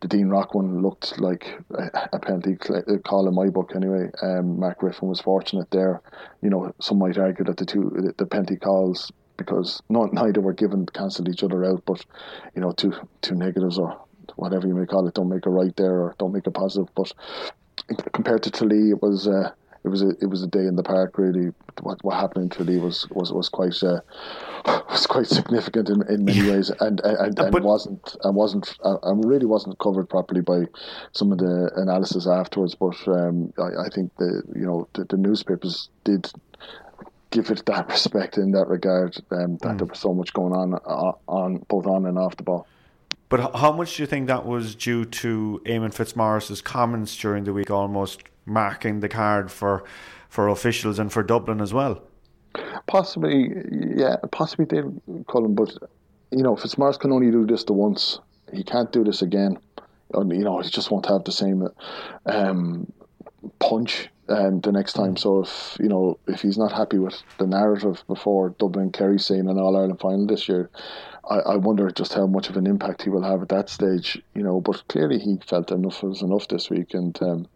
The 0.00 0.08
Dean 0.08 0.28
Rock 0.28 0.54
one 0.54 0.80
looked 0.80 1.20
like 1.20 1.58
a, 1.70 2.08
a 2.12 2.18
penalty 2.18 2.56
call 3.04 3.28
in 3.28 3.34
my 3.34 3.48
book 3.48 3.72
anyway. 3.74 4.10
Um, 4.22 4.60
Mark 4.60 4.78
Griffin 4.78 5.08
was 5.08 5.20
fortunate 5.20 5.70
there. 5.70 6.00
You 6.40 6.50
know, 6.50 6.72
some 6.80 6.98
might 6.98 7.18
argue 7.18 7.44
that 7.44 7.56
the 7.56 7.66
two 7.66 8.12
the 8.16 8.26
penalty 8.26 8.56
calls 8.56 9.10
because 9.36 9.82
not 9.88 10.12
neither 10.12 10.40
were 10.40 10.52
given 10.52 10.86
cancelled 10.86 11.28
each 11.28 11.42
other 11.42 11.64
out, 11.64 11.82
but 11.84 12.04
you 12.54 12.60
know, 12.60 12.72
two 12.72 12.92
two 13.22 13.34
negatives 13.34 13.78
or 13.78 14.00
whatever 14.36 14.68
you 14.68 14.74
may 14.74 14.86
call 14.86 15.06
it 15.08 15.14
don't 15.14 15.28
make 15.28 15.46
a 15.46 15.50
right 15.50 15.74
there 15.76 16.00
or 16.00 16.14
don't 16.18 16.32
make 16.32 16.46
a 16.46 16.50
positive. 16.50 16.88
But 16.94 17.12
compared 18.12 18.42
to 18.44 18.50
Tralee, 18.50 18.90
it 18.90 19.02
was. 19.02 19.26
Uh, 19.26 19.52
it 19.88 19.90
was 19.90 20.02
a 20.02 20.08
it 20.20 20.26
was 20.26 20.42
a 20.42 20.46
day 20.46 20.66
in 20.66 20.76
the 20.76 20.82
park 20.82 21.18
really. 21.18 21.52
What 21.82 22.02
what 22.04 22.16
happened 22.16 22.44
in 22.44 22.50
Tralee 22.50 22.78
was 22.78 23.08
was 23.10 23.32
was 23.32 23.48
quite 23.48 23.82
uh, 23.82 24.00
was 24.90 25.06
quite 25.06 25.26
significant 25.26 25.88
in, 25.88 26.02
in 26.08 26.24
many 26.24 26.50
ways, 26.50 26.70
and 26.80 27.00
and, 27.00 27.38
and, 27.38 27.64
wasn't 27.64 28.16
and 28.22 28.36
wasn't 28.36 28.76
and 28.84 29.24
really 29.24 29.46
wasn't 29.46 29.78
covered 29.78 30.08
properly 30.08 30.40
by 30.40 30.64
some 31.12 31.32
of 31.32 31.38
the 31.38 31.70
analysis 31.76 32.26
afterwards. 32.26 32.74
But 32.74 32.96
um, 33.08 33.52
I, 33.58 33.86
I 33.86 33.88
think 33.88 34.14
the 34.16 34.42
you 34.54 34.66
know 34.66 34.88
the, 34.92 35.04
the 35.04 35.16
newspapers 35.16 35.88
did 36.04 36.30
give 37.30 37.50
it 37.50 37.64
that 37.66 37.88
respect 37.90 38.36
in 38.36 38.52
that 38.52 38.68
regard. 38.68 39.16
Um, 39.30 39.56
that 39.58 39.68
mm. 39.68 39.78
there 39.78 39.86
was 39.86 39.98
so 39.98 40.12
much 40.12 40.32
going 40.32 40.52
on 40.52 40.74
uh, 40.74 41.12
on 41.26 41.64
both 41.68 41.86
on 41.86 42.06
and 42.06 42.18
off 42.18 42.36
the 42.36 42.42
ball. 42.42 42.66
But 43.30 43.54
how 43.56 43.72
much 43.72 43.96
do 43.96 44.02
you 44.02 44.06
think 44.06 44.26
that 44.28 44.46
was 44.46 44.74
due 44.74 45.04
to 45.04 45.60
Eamon 45.66 45.92
Fitzmaurice's 45.92 46.62
comments 46.62 47.14
during 47.14 47.44
the 47.44 47.52
week, 47.52 47.70
almost 47.70 48.22
marking 48.48 49.00
the 49.00 49.08
card 49.08 49.50
for 49.50 49.84
for 50.28 50.48
officials 50.48 50.98
and 50.98 51.12
for 51.12 51.22
Dublin 51.22 51.60
as 51.60 51.72
well? 51.72 52.02
Possibly, 52.86 53.50
yeah, 53.70 54.16
possibly 54.30 54.66
David 54.66 55.00
Cullen, 55.28 55.54
but 55.54 55.72
you 56.30 56.42
know, 56.42 56.56
Fitzmaurice 56.56 56.98
can 56.98 57.12
only 57.12 57.30
do 57.30 57.46
this 57.46 57.64
the 57.64 57.72
once. 57.72 58.20
He 58.52 58.62
can't 58.62 58.92
do 58.92 59.04
this 59.04 59.22
again. 59.22 59.58
And, 60.14 60.32
you 60.32 60.44
know, 60.44 60.60
he 60.60 60.70
just 60.70 60.90
won't 60.90 61.06
have 61.06 61.24
the 61.24 61.32
same 61.32 61.68
um, 62.26 62.90
punch 63.58 64.08
um, 64.28 64.60
the 64.60 64.72
next 64.72 64.92
time. 64.94 65.16
So 65.16 65.40
if 65.40 65.76
you 65.80 65.88
know 65.88 66.18
if 66.26 66.42
he's 66.42 66.58
not 66.58 66.72
happy 66.72 66.98
with 66.98 67.22
the 67.38 67.46
narrative 67.46 68.02
before 68.06 68.54
Dublin 68.58 68.92
Kerry 68.92 69.18
saying 69.18 69.48
an 69.48 69.58
All 69.58 69.76
Ireland 69.76 70.00
final 70.00 70.26
this 70.26 70.48
year, 70.48 70.70
I, 71.28 71.38
I 71.40 71.56
wonder 71.56 71.90
just 71.90 72.14
how 72.14 72.26
much 72.26 72.48
of 72.48 72.56
an 72.56 72.66
impact 72.66 73.02
he 73.02 73.10
will 73.10 73.22
have 73.22 73.42
at 73.42 73.48
that 73.50 73.68
stage. 73.68 74.20
You 74.34 74.42
know, 74.42 74.60
but 74.60 74.82
clearly 74.88 75.18
he 75.18 75.38
felt 75.46 75.70
enough 75.70 76.02
was 76.02 76.22
enough 76.22 76.48
this 76.48 76.70
week, 76.70 76.94
and 76.94 77.20
um, 77.22 77.48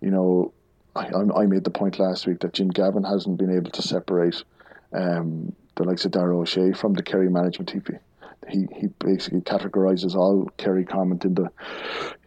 you 0.00 0.10
know, 0.10 0.52
I, 0.96 1.10
I 1.36 1.46
made 1.46 1.64
the 1.64 1.70
point 1.70 1.98
last 1.98 2.26
week 2.26 2.40
that 2.40 2.54
Jim 2.54 2.68
Gavin 2.68 3.04
hasn't 3.04 3.38
been 3.38 3.54
able 3.54 3.70
to 3.70 3.82
separate 3.82 4.42
um, 4.92 5.54
the 5.76 5.84
likes 5.84 6.04
of 6.04 6.12
Darragh 6.12 6.34
Ó 6.34 6.44
Sé 6.44 6.76
from 6.76 6.94
the 6.94 7.02
Kerry 7.02 7.30
management 7.30 7.68
team 7.68 7.82
he 8.48 8.66
he 8.74 8.86
basically 8.98 9.40
categorizes 9.40 10.14
all 10.14 10.48
Kerry 10.56 10.84
comment 10.84 11.24
in 11.24 11.34
the 11.34 11.50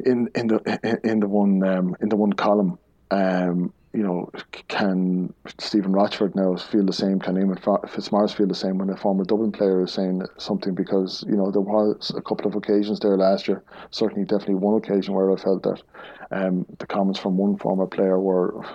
in 0.05 0.29
in 0.35 0.47
the 0.47 0.99
in 1.03 1.19
the 1.19 1.27
one 1.27 1.63
um, 1.63 1.95
in 2.01 2.09
the 2.09 2.15
one 2.15 2.33
column. 2.33 2.77
Um, 3.11 3.73
you 3.93 4.01
know, 4.01 4.29
can 4.69 5.31
Stephen 5.59 5.91
Rochford 5.91 6.35
now 6.35 6.55
feel 6.55 6.83
the 6.83 6.91
same? 6.91 7.19
Can 7.19 7.35
Eamon 7.35 7.89
Fitzmaurice 7.89 8.33
feel 8.33 8.47
the 8.47 8.55
same 8.55 8.79
when 8.79 8.89
a 8.89 8.97
former 8.97 9.23
Dublin 9.23 9.51
player 9.51 9.83
is 9.83 9.93
saying 9.93 10.23
something? 10.37 10.73
Because 10.73 11.23
you 11.27 11.35
know 11.35 11.51
there 11.51 11.61
was 11.61 12.11
a 12.15 12.21
couple 12.21 12.47
of 12.47 12.55
occasions 12.55 12.99
there 12.99 13.15
last 13.15 13.47
year, 13.47 13.63
certainly 13.91 14.25
definitely 14.25 14.55
one 14.55 14.77
occasion 14.77 15.13
where 15.13 15.31
I 15.31 15.35
felt 15.35 15.61
that 15.63 15.83
um, 16.31 16.65
the 16.79 16.87
comments 16.87 17.19
from 17.19 17.37
one 17.37 17.57
former 17.57 17.85
player 17.85 18.19
were 18.19 18.65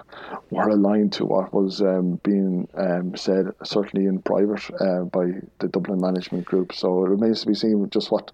were 0.51 0.69
aligned 0.69 1.13
to 1.15 1.25
what 1.25 1.53
was 1.53 1.83
um, 1.83 2.21
being 2.23 2.69
um, 2.75 3.17
said, 3.17 3.47
certainly 3.65 4.07
in 4.07 4.23
private 4.23 4.71
uh, 4.81 5.03
by 5.03 5.33
the 5.59 5.67
Dublin 5.69 6.01
management 6.01 6.45
group. 6.45 6.73
So 6.73 7.05
it 7.05 7.09
remains 7.09 7.41
to 7.41 7.49
be 7.49 7.55
seen 7.55 7.91
just 7.91 8.13
what 8.13 8.31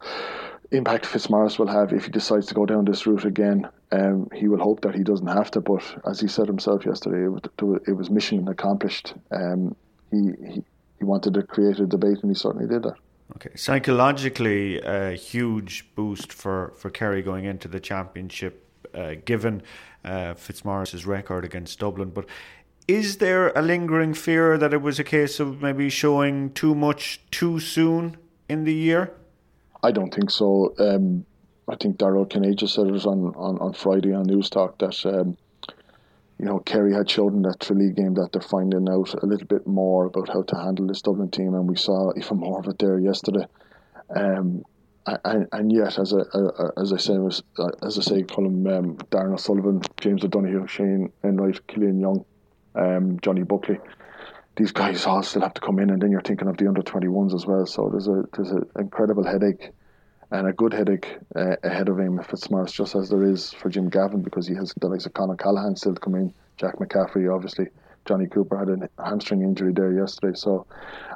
impact 0.77 1.07
Fitzmaurice 1.07 1.59
will 1.59 1.69
have 1.69 1.93
if 1.93 2.05
he 2.05 2.11
decides 2.11 2.47
to 2.47 2.55
go 2.55 2.67
down 2.67 2.85
this 2.85 3.07
route 3.07 3.25
again. 3.25 3.69
Um, 3.93 4.29
he 4.35 4.49
will 4.49 4.59
hope 4.59 4.81
that 4.83 4.95
he 4.95 5.03
doesn't 5.03 5.27
have 5.27 5.51
to, 5.53 5.61
but 5.61 5.83
as 6.07 6.21
he 6.21 6.29
said 6.29 6.47
himself 6.47 6.85
yesterday, 6.85 7.25
it 7.25 7.29
was, 7.29 7.81
it 7.87 7.93
was 7.93 8.11
mission 8.11 8.49
accomplished. 8.49 9.15
Um, 9.31 9.77
he, 10.11 10.33
he 10.47 10.65
he 10.99 11.05
wanted 11.05 11.35
to 11.35 11.43
create 11.43 11.79
a 11.81 11.87
debate, 11.87 12.19
and 12.23 12.31
he 12.31 12.35
certainly 12.35 12.67
did 12.67 12.83
that. 12.83 12.97
Okay, 13.37 13.51
psychologically, 13.57 14.81
a 14.81 15.13
huge 15.13 15.95
boost 15.95 16.33
for 16.33 16.73
for 16.77 16.91
Kerry 16.91 17.23
going 17.23 17.45
into 17.45 17.69
the 17.69 17.81
championship, 17.81 18.67
uh, 18.95 19.15
given 19.25 19.63
uh, 20.05 20.35
Fitzmaurice's 20.35 21.07
record 21.07 21.45
against 21.45 21.79
Dublin. 21.79 22.11
But 22.11 22.27
is 22.87 23.17
there 23.17 23.49
a 23.51 23.63
lingering 23.63 24.15
fear 24.15 24.59
that 24.59 24.73
it 24.73 24.83
was 24.83 24.99
a 24.99 25.05
case 25.05 25.41
of 25.41 25.63
maybe 25.63 25.89
showing 25.91 26.53
too 26.53 26.75
much 26.75 27.21
too 27.31 27.61
soon 27.61 28.17
in 28.49 28.65
the 28.65 28.75
year? 28.75 29.13
I 29.85 29.93
don't 29.93 30.13
think 30.13 30.31
so. 30.31 30.75
Um, 30.79 31.27
I 31.69 31.77
think 31.77 31.99
Daryl 31.99 32.27
just 32.57 32.75
said 32.75 32.87
it 32.87 33.07
on, 33.07 33.35
on, 33.37 33.59
on 33.59 33.75
Friday 33.75 34.15
on 34.15 34.25
Newstalk 34.25 34.79
that 34.79 35.15
um, 35.15 35.37
you 36.39 36.47
know 36.47 36.59
Kerry 36.61 36.95
had 36.95 37.11
shown 37.11 37.35
in 37.35 37.43
that 37.43 37.61
Tralee 37.61 37.93
game 37.93 38.15
that 38.15 38.33
they're 38.33 38.41
finding 38.41 38.89
out 38.89 39.13
a 39.23 39.27
little 39.27 39.47
bit 39.47 39.67
more 39.67 40.07
about 40.07 40.31
how 40.31 40.43
to 40.43 40.57
handle 40.57 40.87
this 40.87 41.03
Dublin 41.03 41.31
team, 41.31 41.55
and 41.55 41.69
we 41.69 41.77
saw 41.77 42.13
even 42.17 42.39
more 42.39 42.61
of 42.61 42.67
it 42.67 42.79
there 42.79 42.99
yesterday. 42.99 43.47
Um, 44.09 44.65
and, 45.07 45.49
and 45.53 45.71
yet, 45.71 45.99
as 45.99 46.15
I, 46.15 46.23
as 46.81 46.95
I 46.95 46.97
say, 46.97 47.19
was 47.19 47.43
uh, 47.59 47.69
as 47.83 47.99
I 47.99 48.01
say, 48.01 48.17
him 48.21 48.67
um, 48.67 48.97
Darran 49.11 49.35
O'Sullivan, 49.35 49.83
James 50.01 50.25
O'Donoghue, 50.25 50.67
Shane 50.67 51.13
Enright, 51.23 51.67
Killian 51.67 52.01
Young, 52.01 52.25
um, 52.75 53.21
Johnny 53.21 53.43
Buckley 53.43 53.79
these 54.57 54.73
guys 54.73 55.07
all 55.07 55.23
still 55.23 55.43
have 55.43 55.55
to 55.55 55.61
come 55.61 55.79
in, 55.79 55.91
and 55.91 56.01
then 56.01 56.11
you're 56.11 56.23
thinking 56.23 56.49
of 56.49 56.57
the 56.57 56.69
under 56.69 56.83
21s 56.83 57.35
as 57.35 57.47
well. 57.47 57.67
So 57.67 57.89
there's 57.91 58.09
a 58.09 58.25
there's 58.33 58.51
an 58.51 58.69
incredible 58.79 59.25
headache 59.25 59.71
and 60.31 60.47
a 60.49 60.53
good 60.53 60.73
headache 60.73 61.17
uh, 61.37 61.57
ahead 61.63 61.89
of 61.89 61.99
him 61.99 62.21
Fitzmaurice, 62.23 62.73
just 62.73 62.95
as 62.95 63.09
there 63.09 63.23
is 63.23 63.53
for 63.53 63.69
Jim 63.69 63.89
Gavin, 63.89 64.23
because 64.23 64.47
he 64.47 64.55
has 64.55 64.73
the 64.81 64.89
likes 64.89 65.07
of 65.07 65.15
Conor 65.15 65.37
Callahan 65.37 65.77
still 65.77 65.95
to 65.95 66.01
come 66.01 66.15
in, 66.15 66.33
Jack 66.57 66.77
McCaffrey, 66.79 67.33
obviously. 67.33 67.69
Johnny 68.05 68.27
Cooper 68.27 68.59
had 68.59 68.69
a 68.69 69.03
hamstring 69.03 69.43
injury 69.43 69.73
there 69.73 69.93
yesterday. 69.93 70.37
So 70.37 70.67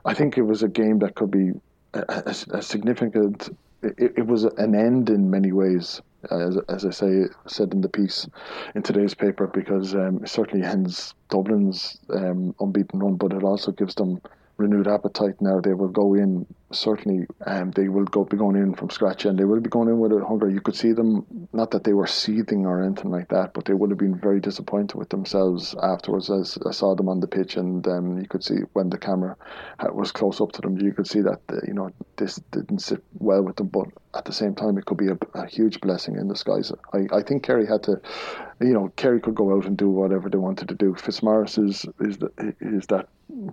I 0.05 0.15
think 0.15 0.39
it 0.39 0.43
was 0.43 0.63
a 0.63 0.69
game 0.69 0.99
that 1.01 1.17
could 1.17 1.31
be 1.31 1.53
a, 1.95 2.05
a, 2.09 2.59
a 2.59 2.63
significant. 2.63 3.55
It, 3.83 4.15
it 4.19 4.27
was 4.27 4.45
an 4.45 4.75
end 4.75 5.11
in 5.11 5.31
many 5.31 5.53
ways 5.53 6.01
as, 6.31 6.59
as 6.69 6.85
I 6.85 6.91
say 6.91 7.25
said 7.47 7.73
in 7.73 7.81
the 7.81 7.89
piece 7.89 8.29
in 8.75 8.83
today's 8.83 9.15
paper, 9.15 9.47
because 9.47 9.95
um, 9.95 10.21
it 10.23 10.29
certainly 10.29 10.67
ends 10.67 11.15
Dublin's 11.31 11.99
um, 12.11 12.55
unbeaten 12.61 13.01
run, 13.01 13.17
but 13.17 13.33
it 13.33 13.43
also 13.43 13.73
gives 13.73 13.95
them 13.95 14.21
renewed 14.57 14.89
appetite 14.89 15.41
now. 15.41 15.61
They 15.61 15.75
will 15.75 15.89
go 15.89 16.15
in 16.15 16.45
certainly. 16.73 17.27
Um, 17.47 17.71
they 17.71 17.89
will 17.89 18.05
go 18.05 18.25
be 18.25 18.37
going 18.37 18.57
in 18.57 18.75
from 18.75 18.91
scratch, 18.91 19.25
and 19.25 19.39
they 19.39 19.45
will 19.45 19.61
be 19.61 19.71
going 19.71 19.89
in 19.89 19.99
with 19.99 20.13
a 20.13 20.25
hunger. 20.25 20.51
You 20.51 20.61
could 20.61 20.77
see 20.77 20.93
them. 20.93 21.49
Not 21.53 21.71
that 21.71 21.85
they 21.85 21.95
were 21.95 22.07
seething 22.07 22.67
or 22.67 22.83
anything 22.83 23.11
like 23.11 23.29
that, 23.29 23.55
but 23.55 23.65
they 23.65 23.75
would 23.75 23.91
have 23.91 23.99
been 23.99 24.19
very 24.19 24.41
disappointed 24.41 24.97
with 24.97 25.09
themselves 25.09 25.75
afterwards. 25.83 26.31
As 26.31 26.59
I 26.67 26.73
saw 26.73 26.95
them 26.95 27.09
on 27.09 27.21
the 27.21 27.27
pitch, 27.27 27.57
and 27.57 27.87
um, 27.89 28.19
you 28.19 28.29
could 28.29 28.45
see 28.45 28.59
when 28.73 28.91
the 28.91 28.99
camera 28.99 29.37
was 29.93 30.13
close 30.13 30.41
up 30.41 30.53
to 30.53 30.61
them, 30.61 30.79
you 30.79 30.93
could 30.93 31.07
see 31.07 31.21
that 31.21 31.41
uh, 31.49 31.61
you 31.67 31.75
know 31.75 31.91
this 32.17 32.37
didn't 32.51 32.81
sit 32.81 33.03
well 33.19 33.43
with 33.43 33.57
them. 33.57 33.69
But 33.69 33.89
at 34.15 34.25
the 34.25 34.33
same 34.33 34.55
time, 34.55 34.79
it 34.79 34.87
could 34.87 34.97
be 34.97 35.09
a, 35.09 35.19
a 35.35 35.47
huge 35.47 35.81
blessing 35.81 36.17
in 36.17 36.29
disguise. 36.29 36.73
I, 36.93 37.07
I 37.13 37.23
think 37.23 37.43
Kerry 37.43 37.67
had 37.67 37.83
to, 37.85 38.01
you 38.61 38.73
know, 38.73 38.93
Kerry 38.97 39.21
could 39.21 39.35
go 39.35 39.55
out 39.55 39.67
and 39.67 39.77
do 39.77 39.89
whatever 39.89 40.29
they 40.29 40.39
wanted 40.39 40.69
to 40.69 40.75
do. 40.75 40.95
Fitzmaurice 40.95 41.59
is 41.59 41.87
is 42.01 42.19
the, 42.19 42.55
is 42.61 42.87
that 42.87 43.09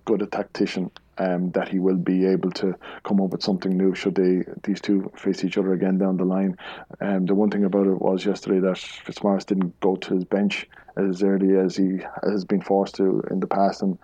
good 0.05 0.21
a 0.21 0.25
tactician 0.25 0.89
um, 1.17 1.51
that 1.51 1.67
he 1.67 1.79
will 1.79 1.97
be 1.97 2.25
able 2.25 2.51
to 2.51 2.73
come 3.03 3.19
up 3.19 3.31
with 3.31 3.43
something 3.43 3.77
new 3.77 3.93
should 3.93 4.15
they 4.15 4.43
these 4.63 4.79
two 4.79 5.11
face 5.17 5.43
each 5.43 5.57
other 5.57 5.73
again 5.73 5.97
down 5.97 6.17
the 6.17 6.23
line. 6.23 6.57
Um, 7.01 7.25
the 7.25 7.35
one 7.35 7.49
thing 7.49 7.65
about 7.65 7.87
it 7.87 8.01
was 8.01 8.25
yesterday 8.25 8.59
that 8.59 8.77
Fitzmaurice 8.77 9.45
didn't 9.45 9.77
go 9.81 9.95
to 9.97 10.15
his 10.15 10.23
bench 10.23 10.67
as 10.97 11.23
early 11.23 11.57
as 11.57 11.75
he 11.75 11.99
has 12.23 12.45
been 12.45 12.61
forced 12.61 12.95
to 12.95 13.21
in 13.29 13.41
the 13.41 13.47
past, 13.47 13.81
and 13.81 13.97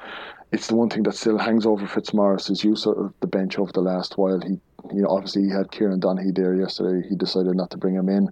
it's 0.51 0.67
the 0.67 0.75
one 0.75 0.89
thing 0.89 1.03
that 1.03 1.15
still 1.15 1.37
hangs 1.37 1.65
over 1.65 1.87
Fitzmaurice's 1.87 2.63
use 2.63 2.85
of 2.85 3.13
the 3.21 3.27
bench 3.27 3.57
over 3.57 3.71
the 3.71 3.81
last 3.81 4.17
while. 4.17 4.41
He, 4.41 4.59
you 4.93 5.01
know, 5.01 5.09
obviously 5.09 5.43
he 5.43 5.49
had 5.49 5.71
Kieran 5.71 5.99
Donaghy 5.99 6.35
there 6.35 6.55
yesterday. 6.55 7.07
He 7.07 7.15
decided 7.15 7.55
not 7.55 7.69
to 7.71 7.77
bring 7.77 7.95
him 7.95 8.09
in. 8.09 8.29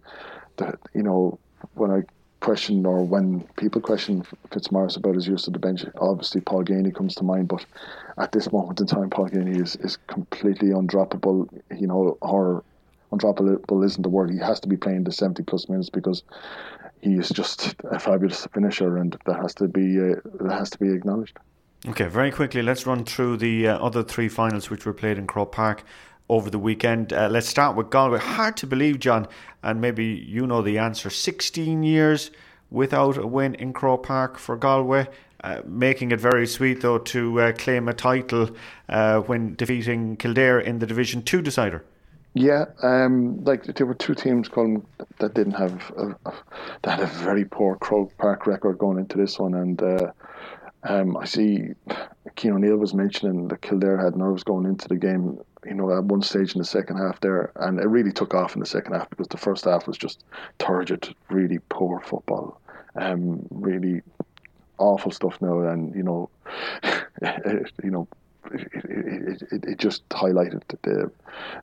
You 0.93 1.03
know, 1.03 1.39
when 1.75 1.91
I 1.91 2.01
question 2.41 2.85
or 2.85 3.03
when 3.03 3.41
people 3.57 3.81
question 3.81 4.25
Fitzmaurice 4.51 4.95
about 4.95 5.15
his 5.15 5.27
use 5.27 5.47
of 5.47 5.53
the 5.53 5.59
bench, 5.59 5.85
obviously 5.99 6.41
Paul 6.41 6.63
Geaney 6.63 6.93
comes 6.93 7.15
to 7.15 7.23
mind. 7.23 7.47
But 7.47 7.65
at 8.17 8.31
this 8.31 8.51
moment 8.51 8.79
in 8.79 8.87
time, 8.87 9.09
Paul 9.09 9.29
Geaney 9.29 9.61
is, 9.61 9.75
is 9.77 9.97
completely 10.07 10.69
undroppable. 10.69 11.47
You 11.77 11.87
know, 11.87 12.17
or 12.21 12.63
undroppable 13.11 13.85
isn't 13.85 14.01
the 14.01 14.09
word. 14.09 14.31
He 14.31 14.39
has 14.39 14.59
to 14.61 14.67
be 14.67 14.77
playing 14.77 15.03
the 15.03 15.11
seventy 15.11 15.43
plus 15.43 15.69
minutes 15.69 15.89
because 15.89 16.23
he 17.01 17.13
is 17.13 17.29
just 17.29 17.75
a 17.91 17.99
fabulous 17.99 18.47
finisher, 18.53 18.97
and 18.97 19.17
that 19.25 19.37
has 19.37 19.53
to 19.55 19.67
be 19.67 19.99
uh, 19.99 20.15
that 20.41 20.57
has 20.57 20.69
to 20.71 20.79
be 20.79 20.91
acknowledged. 20.91 21.37
Okay, 21.87 22.07
very 22.07 22.29
quickly, 22.29 22.61
let's 22.61 22.85
run 22.85 23.05
through 23.05 23.37
the 23.37 23.69
uh, 23.69 23.77
other 23.79 24.03
three 24.03 24.27
finals 24.27 24.69
which 24.69 24.85
were 24.85 24.93
played 24.93 25.17
in 25.17 25.25
Croke 25.25 25.53
Park 25.53 25.83
over 26.29 26.49
the 26.49 26.59
weekend. 26.59 27.11
Uh, 27.11 27.27
let's 27.29 27.47
start 27.47 27.75
with 27.75 27.89
Galway. 27.89 28.19
Hard 28.19 28.55
to 28.57 28.67
believe, 28.67 28.99
John, 28.99 29.27
and 29.63 29.81
maybe 29.81 30.05
you 30.05 30.45
know 30.47 30.61
the 30.61 30.77
answer. 30.77 31.09
16 31.09 31.83
years 31.83 32.31
without 32.71 33.17
a 33.17 33.27
win 33.27 33.55
in 33.55 33.73
Croke 33.73 34.03
Park 34.03 34.37
for 34.37 34.55
Galway. 34.55 35.07
Uh, 35.41 35.61
making 35.65 36.11
it 36.11 36.19
very 36.19 36.45
sweet 36.45 36.81
though 36.81 36.97
to 36.97 37.39
uh, 37.39 37.51
claim 37.53 37.87
a 37.87 37.93
title 37.93 38.49
uh, 38.89 39.19
when 39.21 39.55
defeating 39.55 40.17
Kildare 40.17 40.59
in 40.59 40.79
the 40.79 40.85
Division 40.85 41.21
Two 41.21 41.41
decider. 41.41 41.85
Yeah, 42.33 42.65
um, 42.83 43.43
like 43.43 43.63
there 43.63 43.87
were 43.87 43.95
two 43.95 44.13
teams 44.13 44.47
Colin, 44.49 44.85
that 45.19 45.33
didn't 45.33 45.53
have 45.53 45.91
a, 45.97 46.31
that 46.83 46.99
had 46.99 46.99
a 46.99 47.07
very 47.07 47.45
poor 47.45 47.75
Croke 47.77 48.15
Park 48.17 48.45
record 48.47 48.77
going 48.77 48.99
into 48.99 49.17
this 49.17 49.39
one, 49.39 49.55
and 49.55 49.81
uh, 49.81 50.11
um, 50.83 51.17
I 51.17 51.25
see 51.25 51.69
Cian 52.37 52.53
O'Neill 52.53 52.77
was 52.77 52.93
mentioning 52.93 53.47
that 53.47 53.61
Kildare 53.61 53.97
had 53.97 54.15
nerves 54.15 54.43
going 54.43 54.65
into 54.65 54.87
the 54.87 54.95
game. 54.95 55.39
You 55.65 55.73
know, 55.73 55.95
at 55.95 56.05
one 56.05 56.21
stage 56.21 56.55
in 56.55 56.59
the 56.59 56.65
second 56.65 56.97
half 56.97 57.19
there, 57.19 57.51
and 57.57 57.79
it 57.79 57.87
really 57.87 58.13
took 58.13 58.33
off 58.33 58.55
in 58.55 58.61
the 58.61 58.65
second 58.65 58.93
half 58.93 59.09
because 59.09 59.27
the 59.27 59.37
first 59.37 59.65
half 59.65 59.87
was 59.87 59.97
just 59.97 60.23
turgid, 60.57 61.13
really 61.29 61.59
poor 61.67 61.99
football, 61.99 62.61
um, 62.95 63.45
really 63.51 64.01
awful 64.77 65.11
stuff 65.11 65.41
now, 65.41 65.59
and 65.59 65.93
you 65.93 66.03
know, 66.03 66.29
you 67.83 67.91
know, 67.91 68.07
it, 68.51 69.41
it, 69.51 69.63
it, 69.65 69.77
just 69.77 70.07
highlighted 70.09 70.61
the 70.81 71.11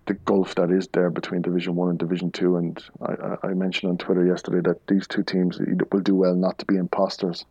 the 0.06 0.14
gulf 0.14 0.54
that 0.56 0.70
is 0.70 0.86
there 0.88 1.10
between 1.10 1.42
Division 1.42 1.74
One 1.74 1.90
and 1.90 1.98
Division 1.98 2.30
Two. 2.30 2.56
And 2.56 2.82
I, 3.00 3.48
I 3.48 3.54
mentioned 3.54 3.90
on 3.90 3.98
Twitter 3.98 4.26
yesterday 4.26 4.60
that 4.68 4.86
these 4.86 5.06
two 5.06 5.22
teams 5.22 5.58
will 5.58 6.00
do 6.00 6.14
well 6.14 6.34
not 6.34 6.58
to 6.58 6.66
be 6.66 6.76
imposters 6.76 7.44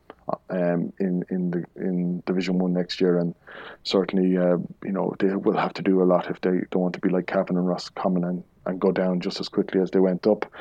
um, 0.50 0.92
in 1.00 1.24
in 1.30 1.52
the 1.52 1.64
in 1.76 2.24
Division 2.26 2.60
One 2.60 2.74
next 2.74 3.00
year, 3.00 3.18
and 3.18 3.36
certainly 3.84 4.38
uh, 4.38 4.58
you 4.84 4.92
know 4.92 5.16
they 5.20 5.36
will 5.36 5.58
have 5.58 5.74
to 5.74 5.82
do 5.82 6.02
a 6.02 6.06
lot 6.06 6.30
if 6.30 6.42
they 6.42 6.62
don't 6.72 6.82
want 6.82 6.94
to 6.96 7.00
be 7.00 7.10
like 7.10 7.28
Cavan 7.28 7.58
and 7.58 7.68
Roscommon 7.68 8.24
and, 8.24 8.44
and 8.66 8.80
go 8.80 8.92
down 8.92 9.20
just 9.20 9.40
as 9.40 9.50
quickly 9.50 9.82
as 9.82 9.92
they 9.92 10.00
went 10.00 10.26
up. 10.28 10.52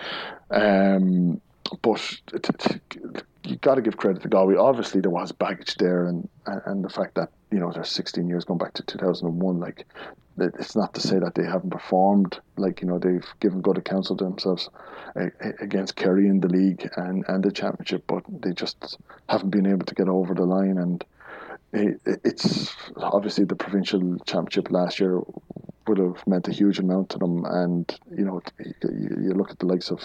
Um, 0.50 1.40
but 1.82 1.98
t- 2.30 2.52
t- 2.58 2.80
you 3.44 3.56
got 3.56 3.76
to 3.76 3.82
give 3.82 3.96
credit 3.96 4.22
to 4.22 4.28
Galway. 4.28 4.56
Obviously, 4.56 5.00
there 5.00 5.10
was 5.10 5.32
baggage 5.32 5.76
there, 5.76 6.06
and, 6.06 6.28
and 6.46 6.84
the 6.84 6.88
fact 6.88 7.14
that 7.14 7.30
you 7.50 7.58
know 7.58 7.70
they're 7.72 7.84
16 7.84 8.28
years 8.28 8.44
going 8.44 8.58
back 8.58 8.74
to 8.74 8.82
2001. 8.82 9.60
Like, 9.60 9.86
it's 10.38 10.74
not 10.74 10.94
to 10.94 11.00
say 11.00 11.18
that 11.18 11.34
they 11.34 11.44
haven't 11.44 11.70
performed. 11.70 12.40
Like, 12.56 12.80
you 12.80 12.88
know, 12.88 12.98
they've 12.98 13.26
given 13.40 13.60
good 13.60 13.78
accounts 13.78 14.10
of 14.10 14.18
themselves 14.18 14.68
against 15.60 15.96
Kerry 15.96 16.26
in 16.26 16.40
the 16.40 16.48
league 16.48 16.88
and, 16.96 17.24
and 17.28 17.42
the 17.44 17.52
championship, 17.52 18.04
but 18.06 18.24
they 18.28 18.52
just 18.52 18.98
haven't 19.28 19.50
been 19.50 19.66
able 19.66 19.86
to 19.86 19.94
get 19.94 20.08
over 20.08 20.34
the 20.34 20.44
line. 20.44 20.78
And 20.78 21.04
it, 21.72 22.00
it's 22.24 22.74
obviously 22.96 23.44
the 23.44 23.56
provincial 23.56 24.18
championship 24.26 24.70
last 24.70 25.00
year 25.00 25.20
would 25.86 25.98
have 25.98 26.26
meant 26.26 26.48
a 26.48 26.52
huge 26.52 26.78
amount 26.78 27.10
to 27.10 27.18
them. 27.18 27.44
And 27.44 28.00
you 28.16 28.24
know, 28.24 28.42
you, 28.58 29.34
look 29.34 29.50
at 29.50 29.58
the 29.58 29.66
likes 29.66 29.90
of 29.90 30.00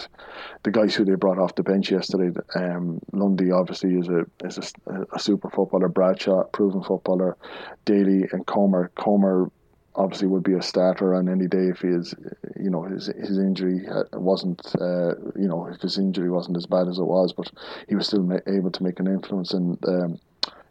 the 0.62 0.70
guys 0.70 0.94
who 0.94 1.04
they 1.04 1.14
brought 1.14 1.38
off 1.38 1.54
the 1.54 1.62
bench 1.62 1.90
yesterday. 1.90 2.38
Um, 2.54 3.00
Lundy 3.12 3.50
obviously 3.50 3.94
is 3.94 4.08
a 4.08 4.26
is 4.44 4.58
a, 4.58 5.06
a, 5.12 5.18
super 5.18 5.50
footballer. 5.50 5.88
Bradshaw, 5.88 6.44
proven 6.44 6.82
footballer. 6.82 7.36
Daly 7.84 8.28
and 8.32 8.46
Comer. 8.46 8.90
Comer 8.96 9.50
obviously 9.94 10.28
would 10.28 10.42
be 10.42 10.54
a 10.54 10.62
starter 10.62 11.14
on 11.14 11.28
any 11.28 11.46
day 11.46 11.68
if 11.68 11.80
he 11.80 11.88
is, 11.88 12.14
you 12.58 12.70
know, 12.70 12.82
his 12.82 13.06
his 13.06 13.38
injury 13.38 13.86
wasn't, 14.12 14.60
uh, 14.80 15.14
you 15.36 15.48
know, 15.48 15.66
if 15.66 15.80
his 15.80 15.98
injury 15.98 16.30
wasn't 16.30 16.56
as 16.56 16.66
bad 16.66 16.88
as 16.88 16.98
it 16.98 17.04
was, 17.04 17.32
but 17.32 17.50
he 17.88 17.94
was 17.94 18.06
still 18.06 18.28
able 18.46 18.70
to 18.70 18.82
make 18.82 19.00
an 19.00 19.06
influence. 19.06 19.52
And 19.52 19.78
um, 19.86 20.20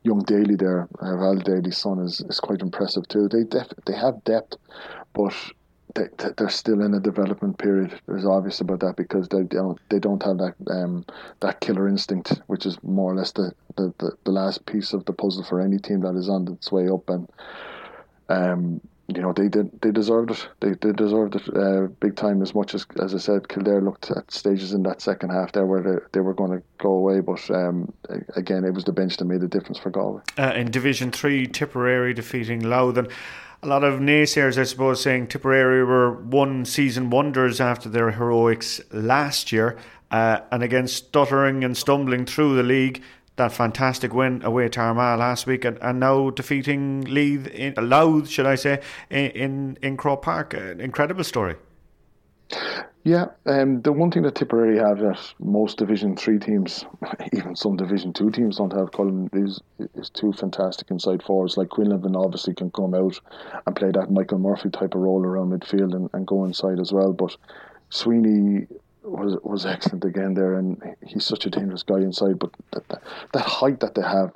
young 0.04 0.24
Daly 0.24 0.56
there, 0.56 0.88
uh, 1.00 1.18
Val 1.18 1.36
Daly's 1.36 1.78
son, 1.78 2.00
is, 2.00 2.22
is 2.22 2.40
quite 2.40 2.62
impressive 2.62 3.08
too. 3.08 3.28
They 3.28 3.44
def- 3.44 3.74
they 3.86 3.96
have 3.96 4.24
depth, 4.24 4.56
but 5.14 5.36
they, 5.96 6.08
they're 6.38 6.50
still 6.50 6.82
in 6.82 6.94
a 6.94 7.00
development 7.00 7.58
period. 7.58 8.00
There's 8.08 8.26
obvious 8.26 8.62
about 8.62 8.80
that 8.82 8.96
because 8.96 9.28
they 9.28 9.44
don't 9.44 9.80
they 9.90 10.00
don't 10.00 10.24
have 10.24 10.38
that 10.38 10.56
um, 10.72 11.06
that 11.42 11.60
killer 11.60 11.88
instinct, 11.88 12.42
which 12.48 12.66
is 12.66 12.78
more 12.84 13.12
or 13.12 13.16
less 13.16 13.34
the, 13.34 13.52
the, 13.76 13.94
the, 13.98 14.12
the 14.24 14.32
last 14.32 14.66
piece 14.66 14.94
of 14.94 15.06
the 15.06 15.14
puzzle 15.14 15.44
for 15.44 15.60
any 15.60 15.78
team 15.78 16.02
that 16.02 16.16
is 16.16 16.30
on 16.30 16.48
its 16.48 16.72
way 16.72 16.88
up. 16.88 17.10
And 17.10 17.30
um, 18.30 18.82
you 19.16 19.22
know 19.22 19.34
they 19.34 19.48
did 19.48 19.70
they 19.82 19.92
deserved 19.92 20.32
it. 20.32 20.48
They 20.60 20.74
they 20.82 20.94
deserved 20.94 21.36
it 21.36 21.56
uh, 21.56 21.88
big 22.00 22.16
time. 22.16 22.42
As 22.42 22.54
much 22.54 22.74
as 22.74 22.86
as 23.02 23.14
I 23.16 23.18
said, 23.18 23.50
Kildare 23.50 23.82
looked 23.82 24.12
at 24.12 24.32
stages 24.32 24.74
in 24.74 24.84
that 24.84 25.02
second 25.02 25.32
half 25.32 25.52
there 25.52 25.66
where 25.66 25.82
they, 25.82 26.00
they 26.14 26.20
were 26.20 26.34
going 26.34 26.52
to 26.52 26.64
go 26.78 26.92
away, 26.92 27.20
but 27.20 27.50
um, 27.52 27.92
again 28.36 28.64
it 28.64 28.74
was 28.74 28.84
the 28.84 28.92
bench 28.92 29.18
that 29.18 29.26
made 29.26 29.42
the 29.42 29.48
difference 29.48 29.80
for 29.80 29.90
Galway. 29.90 30.22
Uh, 30.38 30.54
in 30.56 30.72
Division 30.72 31.12
Three, 31.12 31.48
Tipperary 31.48 32.14
defeating 32.14 32.62
Louth 32.62 32.98
and 32.98 33.10
a 33.62 33.68
lot 33.68 33.84
of 33.84 34.00
naysayers, 34.00 34.58
I 34.58 34.64
suppose, 34.64 35.02
saying 35.02 35.28
Tipperary 35.28 35.84
were 35.84 36.14
one 36.14 36.64
season 36.64 37.10
wonders 37.10 37.60
after 37.60 37.90
their 37.90 38.12
heroics 38.12 38.80
last 38.92 39.52
year, 39.52 39.78
uh, 40.12 40.40
and 40.52 40.64
again 40.64 40.88
stuttering 40.88 41.64
and 41.64 41.76
stumbling 41.76 42.26
through 42.26 42.56
the 42.56 42.64
league 42.64 43.04
that 43.40 43.52
fantastic 43.52 44.14
win 44.14 44.44
away 44.44 44.70
to 44.70 44.80
Armagh 44.80 45.20
last 45.20 45.48
week, 45.48 45.66
and, 45.66 45.78
and 45.82 46.00
now 46.00 46.30
defeating 46.30 47.02
Leith 47.02 47.48
in 47.48 47.74
Louth, 47.78 48.30
should 48.30 48.46
I 48.46 48.56
say, 48.56 48.82
in 49.10 49.32
in, 49.32 49.78
in 49.82 49.98
Croke 49.98 50.22
Park. 50.22 50.54
An 50.54 50.80
incredible 50.80 51.24
story. 51.24 51.56
Yeah, 53.04 53.28
um, 53.46 53.82
the 53.82 53.94
one 53.94 54.12
thing 54.12 54.24
that 54.24 54.36
Tipperary 54.36 54.78
have 54.78 55.00
that 55.00 55.20
most 55.40 55.78
Division 55.78 56.16
Three 56.16 56.38
teams, 56.38 56.86
even 57.34 57.56
some 57.56 57.78
Division 57.78 58.12
Two 58.12 58.30
teams, 58.30 58.58
don't 58.58 58.74
have, 58.74 58.92
Colin, 58.92 59.30
is 59.34 59.62
is 59.96 60.10
two 60.10 60.34
fantastic 60.34 60.92
inside 60.92 61.24
forwards. 61.24 61.58
Like 61.58 61.70
Quinlivan 61.70 62.16
obviously 62.16 62.54
can 62.54 62.72
come 62.72 62.94
out 62.94 63.20
and 63.66 63.76
play 63.76 63.92
that 63.92 64.12
Michael 64.12 64.40
Murphy 64.40 64.70
type 64.70 64.96
of 64.96 65.02
role 65.02 65.26
around 65.26 65.52
midfield 65.52 65.96
and, 65.96 66.10
and 66.14 66.28
go 66.28 66.46
inside 66.46 66.80
as 66.80 66.92
well. 66.92 67.14
But 67.14 67.36
Sweeney 67.90 68.68
was 69.12 69.38
was 69.44 69.66
excellent 69.66 70.06
again 70.06 70.34
there, 70.34 70.56
and 70.56 70.82
he's 71.06 71.26
such 71.26 71.46
a 71.46 71.50
dangerous 71.50 71.84
guy 71.84 71.98
inside. 71.98 72.40
But 72.40 72.52
that 72.72 73.02
that, 73.34 73.42
height 73.42 73.80
that 73.80 73.96
they 73.96 74.02
have 74.02 74.32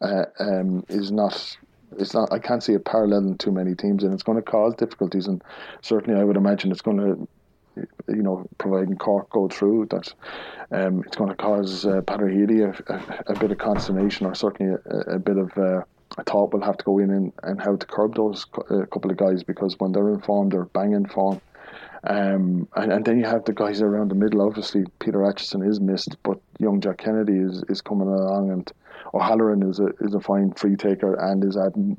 uh, 0.00 0.24
um, 0.38 0.84
is 0.88 1.10
not. 1.10 1.56
It's 1.98 2.14
not. 2.14 2.32
I 2.32 2.38
can't 2.38 2.62
see 2.62 2.74
a 2.74 2.80
parallel 2.80 3.26
in 3.26 3.38
too 3.38 3.52
many 3.52 3.74
teams, 3.74 4.04
and 4.04 4.12
it's 4.12 4.22
going 4.22 4.36
to 4.36 4.42
cause 4.42 4.74
difficulties. 4.74 5.26
And 5.26 5.42
certainly, 5.82 6.20
I 6.20 6.24
would 6.24 6.36
imagine 6.36 6.70
it's 6.70 6.82
going 6.82 6.98
to 6.98 7.28
you 8.08 8.22
know, 8.22 8.46
providing 8.58 8.96
Cork 8.96 9.30
go 9.30 9.48
through, 9.48 9.86
that 9.90 10.12
um, 10.70 11.02
it's 11.06 11.16
going 11.16 11.30
to 11.30 11.36
cause 11.36 11.86
uh, 11.86 12.00
Peadar 12.02 12.32
Healy 12.32 12.62
a, 12.62 12.70
a, 12.70 13.32
a, 13.32 13.38
bit 13.38 13.52
of 13.52 13.58
consternation 13.58 14.26
or 14.26 14.34
certainly 14.34 14.76
a, 14.90 14.98
a 15.14 15.18
bit 15.18 15.36
of 15.36 15.56
uh, 15.56 15.82
a 16.16 16.24
thought 16.24 16.52
will 16.52 16.62
have 16.62 16.78
to 16.78 16.84
go 16.84 16.98
in 16.98 17.10
and, 17.10 17.32
and 17.42 17.60
how 17.60 17.76
to 17.76 17.86
curb 17.86 18.14
those 18.14 18.46
uh, 18.70 18.84
couple 18.86 19.10
of 19.10 19.16
guys 19.16 19.42
because 19.42 19.78
when 19.78 19.92
they're 19.92 20.08
in 20.08 20.20
form, 20.20 20.48
they're 20.48 20.64
banging 20.64 21.06
form. 21.06 21.40
Um, 22.04 22.68
and, 22.76 22.92
and 22.92 23.04
then 23.04 23.18
you 23.18 23.26
have 23.26 23.44
the 23.44 23.52
guys 23.52 23.82
around 23.82 24.10
the 24.10 24.14
middle. 24.14 24.42
Obviously, 24.42 24.84
Peter 25.00 25.18
Acheson 25.18 25.66
is 25.68 25.80
missed, 25.80 26.16
but 26.22 26.38
young 26.58 26.80
Jack 26.80 26.98
Kennedy 26.98 27.38
is, 27.38 27.64
is 27.68 27.80
coming 27.80 28.08
along, 28.08 28.50
and 28.50 28.72
O'Halloran 29.14 29.62
is 29.68 29.80
a 29.80 29.88
is 30.00 30.14
a 30.14 30.20
fine 30.20 30.52
free 30.52 30.76
taker 30.76 31.14
and 31.14 31.44
is 31.44 31.56
adding 31.56 31.96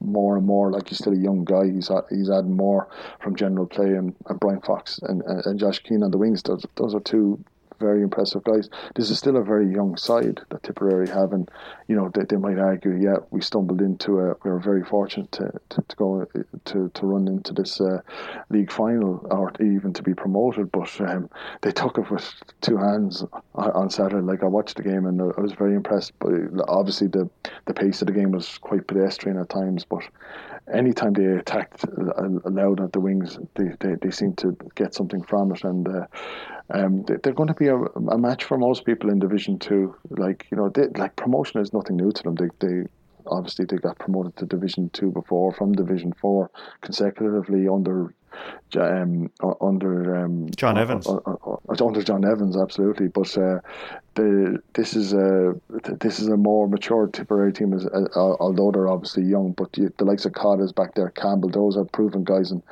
more 0.00 0.36
and 0.36 0.46
more. 0.46 0.70
Like 0.70 0.88
he's 0.88 0.98
still 0.98 1.12
a 1.12 1.16
young 1.16 1.44
guy. 1.44 1.66
He's 1.66 1.90
he's 2.10 2.30
adding 2.30 2.56
more 2.56 2.88
from 3.20 3.36
general 3.36 3.66
play, 3.66 3.86
and, 3.86 4.14
and 4.28 4.40
Brian 4.40 4.60
Fox 4.60 4.98
and, 5.02 5.22
and, 5.22 5.58
Josh 5.58 5.80
Keane 5.80 6.02
on 6.02 6.10
the 6.10 6.18
wings. 6.18 6.42
Those 6.42 6.64
those 6.76 6.94
are 6.94 7.00
two 7.00 7.42
very 7.78 8.02
impressive 8.02 8.44
guys. 8.44 8.68
This 8.94 9.10
is 9.10 9.18
still 9.18 9.36
a 9.36 9.42
very 9.42 9.70
young 9.72 9.96
side 9.96 10.40
that 10.50 10.62
Tipperary 10.62 11.08
have, 11.08 11.32
and 11.32 11.50
you 11.88 11.96
know 11.96 12.10
they, 12.14 12.24
they 12.24 12.36
might 12.36 12.58
argue, 12.58 12.96
yeah, 12.96 13.16
we 13.30 13.40
stumbled 13.40 13.80
into 13.80 14.20
a. 14.20 14.34
We 14.44 14.50
were 14.50 14.60
very 14.60 14.84
fortunate 14.84 15.32
to, 15.32 15.52
to, 15.70 15.82
to 15.86 15.96
go 15.96 16.26
to, 16.64 16.90
to 16.92 17.06
run 17.06 17.28
into 17.28 17.52
this 17.52 17.80
uh, 17.80 18.00
league 18.50 18.70
final 18.70 19.26
or 19.30 19.52
even 19.60 19.92
to 19.92 20.02
be 20.02 20.14
promoted, 20.14 20.70
but 20.72 21.00
um, 21.00 21.30
they 21.62 21.72
took 21.72 21.98
it 21.98 22.10
with 22.10 22.32
two 22.60 22.76
hands 22.76 23.24
on 23.54 23.90
Saturday. 23.90 24.24
Like 24.24 24.42
I 24.42 24.46
watched 24.46 24.76
the 24.76 24.82
game 24.82 25.06
and 25.06 25.20
I 25.20 25.40
was 25.40 25.52
very 25.52 25.74
impressed. 25.74 26.12
But 26.18 26.32
obviously 26.68 27.08
the 27.08 27.28
the 27.66 27.74
pace 27.74 28.02
of 28.02 28.06
the 28.06 28.12
game 28.12 28.32
was 28.32 28.58
quite 28.58 28.86
pedestrian 28.86 29.38
at 29.38 29.48
times, 29.48 29.84
but 29.84 30.02
anytime 30.72 31.12
they 31.12 31.26
attacked 31.26 31.84
Louth 31.96 32.80
at 32.80 32.92
the 32.92 33.00
wings, 33.00 33.38
they, 33.54 33.70
they, 33.80 33.94
they 34.00 34.10
to 34.36 34.56
get 34.74 34.94
something 34.94 35.22
from 35.22 35.52
it. 35.52 35.64
And 35.64 35.86
uh, 35.86 36.06
um, 36.70 37.04
they, 37.04 37.30
are 37.30 37.34
going 37.34 37.48
to 37.48 37.54
be 37.54 37.68
a, 37.68 37.76
a, 37.76 38.18
match 38.18 38.44
for 38.44 38.56
most 38.56 38.84
people 38.84 39.10
in 39.10 39.18
Division 39.18 39.58
Two. 39.58 39.94
Like 40.10 40.46
you 40.50 40.56
know, 40.56 40.70
they, 40.70 40.86
like 40.98 41.16
promotion 41.16 41.60
is 41.60 41.72
nothing 41.72 41.96
new 41.96 42.10
to 42.10 42.22
them. 42.22 42.34
They, 42.34 42.48
they 42.66 42.82
obviously 43.26 43.66
they 43.66 43.76
got 43.76 43.98
promoted 43.98 44.36
to 44.36 44.46
Division 44.46 44.90
Two 44.90 45.10
before 45.10 45.52
from 45.52 45.72
Division 45.72 46.12
Four 46.12 46.50
consecutively 46.80 47.68
under 47.68 48.14
um, 48.76 49.30
under 49.60 50.16
um, 50.16 50.50
John 50.56 50.78
Evans. 50.78 51.06
Uh, 51.06 51.16
uh, 51.26 51.84
under 51.84 52.02
John 52.02 52.24
Evans, 52.24 52.56
absolutely. 52.56 53.08
But 53.08 53.36
uh, 53.36 53.60
the 54.14 54.62
this 54.74 54.94
is 54.94 55.12
a 55.12 55.54
this 56.00 56.20
is 56.20 56.28
a 56.28 56.36
more 56.36 56.68
mature 56.68 57.06
Tipperary 57.06 57.52
team, 57.52 57.72
as, 57.72 57.86
uh, 57.86 58.08
although 58.16 58.70
they're 58.70 58.88
obviously 58.88 59.24
young. 59.24 59.52
But 59.52 59.72
the 59.72 60.04
likes 60.04 60.24
of 60.24 60.32
Codd 60.32 60.60
is 60.60 60.72
back 60.72 60.94
there, 60.94 61.10
Campbell, 61.10 61.50
those 61.50 61.76
are 61.76 61.84
proven 61.84 62.24
guys, 62.24 62.50
and 62.50 62.62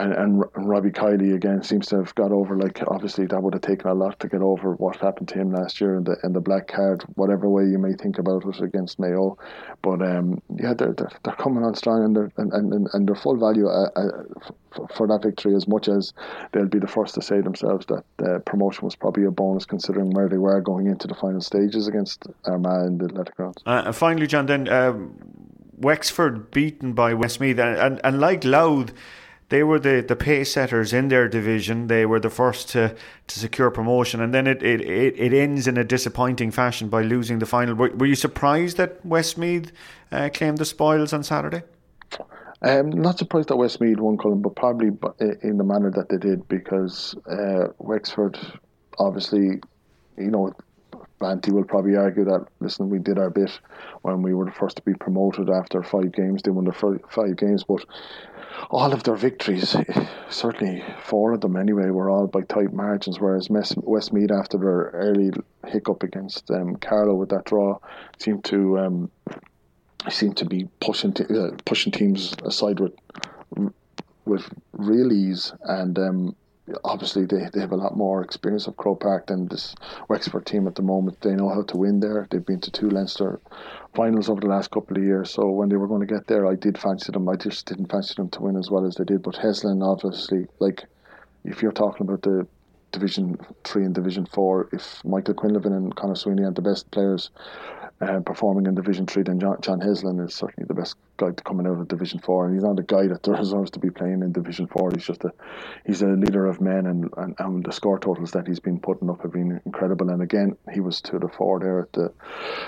and, 0.00 0.12
and, 0.12 0.44
and 0.54 0.68
Robbie 0.68 0.90
Kiely 0.90 1.34
again 1.34 1.62
seems 1.62 1.86
to 1.88 1.96
have 1.96 2.14
got 2.14 2.32
over. 2.32 2.56
Like 2.56 2.80
obviously 2.86 3.26
that 3.26 3.42
would 3.42 3.54
have 3.54 3.62
taken 3.62 3.88
a 3.88 3.94
lot 3.94 4.18
to 4.20 4.28
get 4.28 4.40
over 4.40 4.74
what 4.74 4.96
happened 4.96 5.28
to 5.28 5.34
him 5.38 5.52
last 5.52 5.80
year 5.80 5.96
and 5.96 6.06
the 6.06 6.16
and 6.22 6.34
the 6.34 6.40
black 6.40 6.68
card, 6.68 7.04
whatever 7.14 7.48
way 7.48 7.64
you 7.64 7.78
may 7.78 7.92
think 7.92 8.18
about 8.18 8.44
it 8.46 8.60
against 8.60 8.98
Mayo. 8.98 9.36
But 9.82 10.02
um, 10.02 10.40
yeah, 10.56 10.74
they're, 10.74 10.92
they're, 10.92 11.10
they're 11.24 11.34
coming 11.34 11.64
on 11.64 11.74
strong 11.74 12.04
and 12.04 12.16
they're 12.16 12.32
and 12.36 12.52
and, 12.52 12.88
and 12.92 13.08
they're 13.08 13.14
full 13.14 13.36
value 13.36 13.68
uh, 13.68 13.90
uh, 13.96 14.86
for, 14.94 15.06
that 15.06 15.22
victory. 15.22 15.54
As 15.54 15.68
much 15.68 15.88
as 15.88 16.12
they'll 16.52 16.66
be 16.66 16.78
the 16.78 16.88
first 16.88 17.14
to 17.14 17.22
say 17.22 17.40
themselves 17.40 17.86
that 17.86 18.04
the 18.16 18.40
promotion 18.46 18.84
was 18.84 18.96
probably 18.96 19.24
a 19.24 19.30
bonus 19.30 19.64
considering 19.64 20.10
where 20.10 20.28
they 20.28 20.38
were 20.38 20.60
going 20.60 20.86
into 20.86 21.06
the 21.06 21.14
final 21.14 21.40
stages 21.40 21.86
against 21.86 22.26
Armagh 22.44 22.86
in 22.86 22.98
the 22.98 23.04
Athletic 23.06 23.36
Grounds. 23.36 23.62
Uh, 23.66 23.82
and 23.86 23.96
finally, 23.96 24.26
John, 24.26 24.46
then. 24.46 24.68
Um, 24.68 25.14
Wexford 25.80 26.50
beaten 26.50 26.92
by 26.92 27.14
Westmeath 27.14 27.58
and, 27.58 27.78
and, 27.78 28.00
and 28.04 28.20
like 28.20 28.44
Louth 28.44 28.92
they 29.50 29.64
were 29.64 29.78
the, 29.78 30.04
the 30.06 30.16
pace 30.16 30.52
setters 30.52 30.92
in 30.92 31.08
their 31.08 31.28
division. 31.28 31.88
They 31.88 32.06
were 32.06 32.20
the 32.20 32.30
first 32.30 32.70
to, 32.70 32.94
to 33.26 33.38
secure 33.38 33.70
promotion, 33.70 34.20
and 34.20 34.32
then 34.32 34.46
it, 34.46 34.62
it, 34.62 34.80
it, 34.80 35.32
ends 35.32 35.66
in 35.66 35.76
a 35.76 35.84
disappointing 35.84 36.52
fashion 36.52 36.88
by 36.88 37.02
losing 37.02 37.40
the 37.40 37.46
final. 37.46 37.74
Were, 37.74 37.90
were 37.90 38.06
you 38.06 38.14
surprised 38.14 38.76
that 38.78 39.04
Westmeath 39.04 39.72
uh, 40.12 40.30
claimed 40.32 40.58
the 40.58 40.64
spoils 40.64 41.12
on 41.12 41.22
Saturday? 41.22 41.62
I'm 42.62 42.90
not 42.90 43.18
surprised 43.18 43.48
that 43.48 43.56
Westmeath 43.56 43.98
won, 43.98 44.18
Colin, 44.18 44.40
but 44.40 44.54
probably 44.54 44.88
in 45.42 45.58
the 45.58 45.64
manner 45.64 45.90
that 45.90 46.08
they 46.10 46.18
did 46.18 46.46
because 46.46 47.16
uh, 47.28 47.68
Wexford, 47.78 48.38
obviously, 48.98 49.60
you 50.16 50.30
know, 50.30 50.54
Banty 51.18 51.50
will 51.52 51.64
probably 51.64 51.96
argue 51.96 52.24
that 52.24 52.46
listen, 52.60 52.88
we 52.88 52.98
did 52.98 53.18
our 53.18 53.30
bit 53.30 53.50
when 54.02 54.22
we 54.22 54.32
were 54.32 54.46
the 54.46 54.52
first 54.52 54.76
to 54.76 54.82
be 54.82 54.94
promoted 54.94 55.50
after 55.50 55.82
five 55.82 56.12
games. 56.12 56.42
They 56.42 56.50
won 56.50 56.64
the 56.64 57.00
five 57.10 57.36
games, 57.36 57.64
but 57.64 57.84
all 58.70 58.92
of 58.92 59.02
their 59.02 59.16
victories, 59.16 59.76
certainly 60.28 60.84
four 61.02 61.32
of 61.32 61.40
them 61.40 61.56
anyway, 61.56 61.90
were 61.90 62.10
all 62.10 62.26
by 62.26 62.42
tight 62.42 62.72
margins. 62.72 63.20
Whereas 63.20 63.48
Westmeath, 63.50 64.30
after 64.30 64.58
their 64.58 64.90
early 64.92 65.30
hiccup 65.66 66.02
against 66.02 66.50
um, 66.50 66.76
Carlow 66.76 67.14
with 67.14 67.30
that 67.30 67.44
draw, 67.44 67.78
seemed 68.18 68.44
to 68.44 68.78
um, 68.78 69.10
seemed 70.08 70.36
to 70.38 70.44
be 70.44 70.68
pushing 70.80 71.14
uh, 71.20 71.56
pushing 71.64 71.92
teams 71.92 72.34
aside 72.44 72.80
with 72.80 72.92
with 74.24 74.44
real 74.72 75.12
ease 75.12 75.52
and. 75.62 75.98
Um, 75.98 76.36
obviously, 76.84 77.24
they, 77.24 77.48
they 77.52 77.60
have 77.60 77.72
a 77.72 77.76
lot 77.76 77.96
more 77.96 78.22
experience 78.22 78.66
of 78.66 78.76
Croke 78.76 79.00
Park 79.00 79.26
than 79.26 79.48
this 79.48 79.74
Wexford 80.08 80.46
team 80.46 80.66
at 80.66 80.74
the 80.74 80.82
moment. 80.82 81.20
They 81.20 81.34
know 81.34 81.48
how 81.48 81.62
to 81.62 81.76
win 81.76 82.00
there. 82.00 82.26
They've 82.30 82.44
been 82.44 82.60
to 82.60 82.70
two 82.70 82.90
Leinster 82.90 83.40
finals 83.94 84.28
over 84.28 84.40
the 84.40 84.46
last 84.46 84.70
couple 84.70 84.96
of 84.96 85.02
years. 85.02 85.30
So 85.30 85.48
when 85.50 85.68
they 85.68 85.76
were 85.76 85.88
going 85.88 86.06
to 86.06 86.14
get 86.14 86.26
there, 86.26 86.46
I 86.46 86.54
did 86.54 86.78
fancy 86.78 87.12
them. 87.12 87.28
I 87.28 87.36
just 87.36 87.66
didn't 87.66 87.90
fancy 87.90 88.14
them 88.16 88.30
to 88.30 88.42
win 88.42 88.56
as 88.56 88.70
well 88.70 88.86
as 88.86 88.94
they 88.94 89.04
did. 89.04 89.22
But 89.22 89.34
Heslin, 89.34 89.84
obviously, 89.84 90.46
like 90.58 90.84
if 91.44 91.62
you're 91.62 91.72
talking 91.72 92.06
about 92.06 92.22
the 92.22 92.46
Division 92.92 93.38
Three 93.64 93.84
and 93.84 93.94
Division 93.94 94.26
Four, 94.26 94.68
if 94.72 95.04
Michael 95.04 95.34
Quinlivan 95.34 95.76
and 95.76 95.94
Conor 95.94 96.16
Sweeney 96.16 96.42
are 96.42 96.50
the 96.50 96.62
best 96.62 96.90
players 96.90 97.30
uh, 98.00 98.20
performing 98.20 98.66
in 98.66 98.74
Division 98.74 99.06
Three, 99.06 99.22
then 99.22 99.38
John, 99.38 99.58
John 99.60 99.80
Heslin 99.80 100.24
is 100.24 100.34
certainly 100.34 100.66
the 100.66 100.74
best 100.74 100.96
guy 101.18 101.32
to 101.32 101.44
coming 101.44 101.66
out 101.66 101.78
of 101.78 101.88
Division 101.88 102.18
Four, 102.18 102.46
and 102.46 102.54
he's 102.54 102.64
not 102.64 102.78
a 102.78 102.82
guy 102.82 103.06
that 103.06 103.22
deserves 103.22 103.70
to 103.72 103.78
be 103.78 103.90
playing 103.90 104.22
in 104.22 104.32
Division 104.32 104.66
Four. 104.66 104.90
He's 104.94 105.04
just 105.04 105.24
a 105.24 105.32
he's 105.84 106.00
a 106.00 106.06
leader 106.08 106.46
of 106.46 106.60
men, 106.60 106.86
and, 106.86 107.10
and, 107.18 107.34
and 107.38 107.64
the 107.64 107.72
score 107.72 107.98
totals 107.98 108.30
that 108.32 108.46
he's 108.46 108.60
been 108.60 108.80
putting 108.80 109.10
up 109.10 109.20
have 109.22 109.32
been 109.32 109.60
incredible. 109.66 110.08
And 110.08 110.22
again, 110.22 110.56
he 110.72 110.80
was 110.80 111.00
to 111.02 111.18
the 111.18 111.28
four 111.28 111.60
there 111.60 111.80
at 111.80 111.92
the 111.92 112.12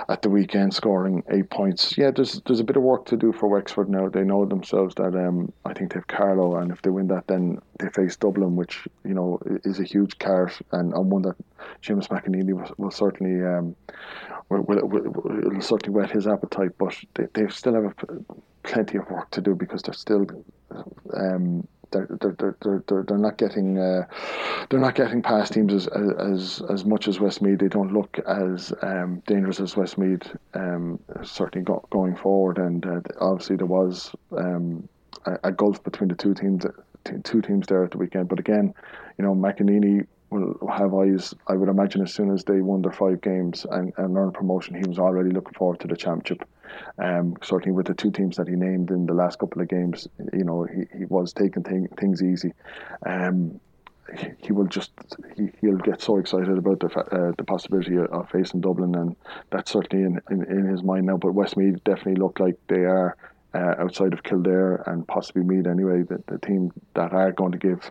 at 0.09 0.21
the 0.21 0.29
weekend, 0.29 0.75
scoring 0.75 1.23
eight 1.31 1.49
points. 1.49 1.97
Yeah, 1.97 2.11
there's 2.11 2.43
there's 2.47 2.61
a 2.61 2.65
bit 2.65 2.77
of 2.77 2.83
work 2.83 3.07
to 3.07 3.17
do 3.17 3.33
for 3.33 3.49
Wexford 3.49 3.89
now. 3.89 4.09
They 4.09 4.25
know 4.25 4.45
themselves 4.45 4.95
that 4.97 5.15
um, 5.15 5.53
I 5.65 5.73
think 5.73 5.93
they 5.93 5.99
have 5.99 6.09
Carlow, 6.09 6.57
and 6.57 6.71
if 6.71 6.83
they 6.83 6.91
win 6.91 7.09
that, 7.09 7.27
then 7.27 7.59
they 7.79 7.89
face 7.89 8.17
Dublin, 8.17 8.57
which 8.57 8.87
you 9.05 9.15
know 9.15 9.41
is 9.65 9.81
a 9.81 9.85
huge 9.85 10.19
card 10.19 10.53
and, 10.73 10.93
and 10.93 11.11
one 11.11 11.23
that 11.23 11.37
Seamus 11.83 12.09
McEnaney 12.09 12.53
will, 12.53 12.71
will 12.77 12.91
certainly 12.91 13.45
um, 13.45 13.77
will, 14.53 14.63
will, 14.63 14.87
will, 14.89 15.51
will, 15.51 15.61
certainly 15.61 15.99
whet 15.99 16.11
his 16.11 16.27
appetite, 16.27 16.71
but 16.79 16.97
they, 17.15 17.27
they 17.35 17.49
still 17.49 17.75
have 17.75 17.95
plenty 18.63 18.99
of 18.99 19.11
work 19.11 19.31
to 19.31 19.41
do 19.41 19.55
because 19.55 19.83
they're 19.83 19.95
still 19.95 20.27
um, 21.15 21.67
they're, 21.91 22.09
they're, 22.21 22.57
they're, 22.61 22.85
they're, 22.87 23.05
they're 23.07 23.19
not 23.19 23.37
getting 23.37 23.79
uh, 23.79 24.07
they're 24.71 24.81
not 24.81 24.95
getting 24.95 25.23
past 25.23 25.53
teams 25.53 25.73
as 25.73 25.87
as 25.89 26.63
as 26.71 26.85
much 26.85 27.07
as 27.09 27.21
Westmeath. 27.21 27.59
They 27.59 27.69
don't 27.69 27.93
look 27.93 28.19
as 28.27 28.73
um, 28.83 29.23
dangerous 29.27 29.61
as 29.61 29.77
Westmeath. 29.77 30.35
Um, 30.55 30.99
certainly 31.23 31.65
go, 31.65 31.87
going 31.91 32.17
forward, 32.17 32.59
and 32.59 32.85
uh, 32.87 33.01
obviously 33.21 33.57
there 33.57 33.67
was 33.67 34.15
um, 34.37 34.89
a, 35.27 35.39
a 35.45 35.53
gulf 35.53 35.83
between 35.85 36.09
the 36.09 36.15
two 36.15 36.35
teams 36.35 36.65
two 37.25 37.43
teams 37.43 37.67
there 37.67 37.85
at 37.85 37.91
the 37.91 37.99
weekend. 37.99 38.29
But 38.29 38.39
again, 38.39 38.75
you 39.19 39.25
know, 39.25 39.35
McEnaney 39.35 40.07
will 40.33 40.69
have 40.69 40.95
eyes. 40.95 41.35
I 41.47 41.55
would 41.55 41.69
imagine 41.69 42.03
as 42.03 42.13
soon 42.13 42.33
as 42.33 42.45
they 42.45 42.61
won 42.61 42.83
their 42.83 42.93
five 42.93 43.21
games 43.21 43.67
and, 43.71 43.93
and 43.97 44.17
earned 44.17 44.35
promotion, 44.35 44.75
he 44.75 44.89
was 44.89 44.99
already 44.99 45.31
looking 45.31 45.55
forward 45.55 45.81
to 45.81 45.89
the 45.89 45.97
championship. 45.97 46.49
Um, 46.99 47.37
certainly 47.43 47.73
with 47.73 47.87
the 47.87 47.95
two 47.95 48.11
teams 48.11 48.37
that 48.37 48.49
he 48.49 48.57
named 48.57 48.91
in 48.91 49.07
the 49.07 49.13
last 49.13 49.39
couple 49.39 49.61
of 49.61 49.69
games, 49.69 50.09
you 50.33 50.45
know, 50.45 50.65
he, 50.65 50.85
he 50.99 51.05
was 51.05 51.33
taking 51.33 51.63
thing, 51.63 51.89
things 51.99 52.23
easy. 52.23 52.53
Um, 53.05 53.61
he, 54.19 54.29
he 54.39 54.53
will 54.53 54.67
just 54.67 54.91
he, 55.37 55.51
he'll 55.61 55.77
get 55.77 56.01
so 56.01 56.19
excited 56.19 56.59
about 56.59 56.81
the 56.81 56.89
uh, 56.89 57.33
the 57.37 57.45
possibility 57.45 57.97
of 57.99 58.29
facing 58.31 58.61
Dublin, 58.61 58.95
and 58.95 59.17
that's 59.51 59.73
certainly 59.73 60.05
in, 60.05 60.21
in, 60.31 60.45
in 60.45 60.67
his 60.67 60.83
mind 60.83 61.07
now. 61.07 61.17
But 61.17 61.33
Westmeath 61.33 61.83
definitely 61.85 62.17
look 62.17 62.41
like 62.41 62.57
they 62.69 62.85
are 62.85 63.17
uh, 63.55 63.75
outside 63.79 64.13
of 64.13 64.23
Kildare 64.23 64.83
and 64.87 65.07
possibly 65.07 65.43
Meath 65.43 65.67
anyway, 65.67 66.03
the, 66.03 66.23
the 66.27 66.39
team 66.39 66.73
that 66.95 67.13
are 67.13 67.33
going 67.33 67.53
to 67.53 67.59
give, 67.59 67.91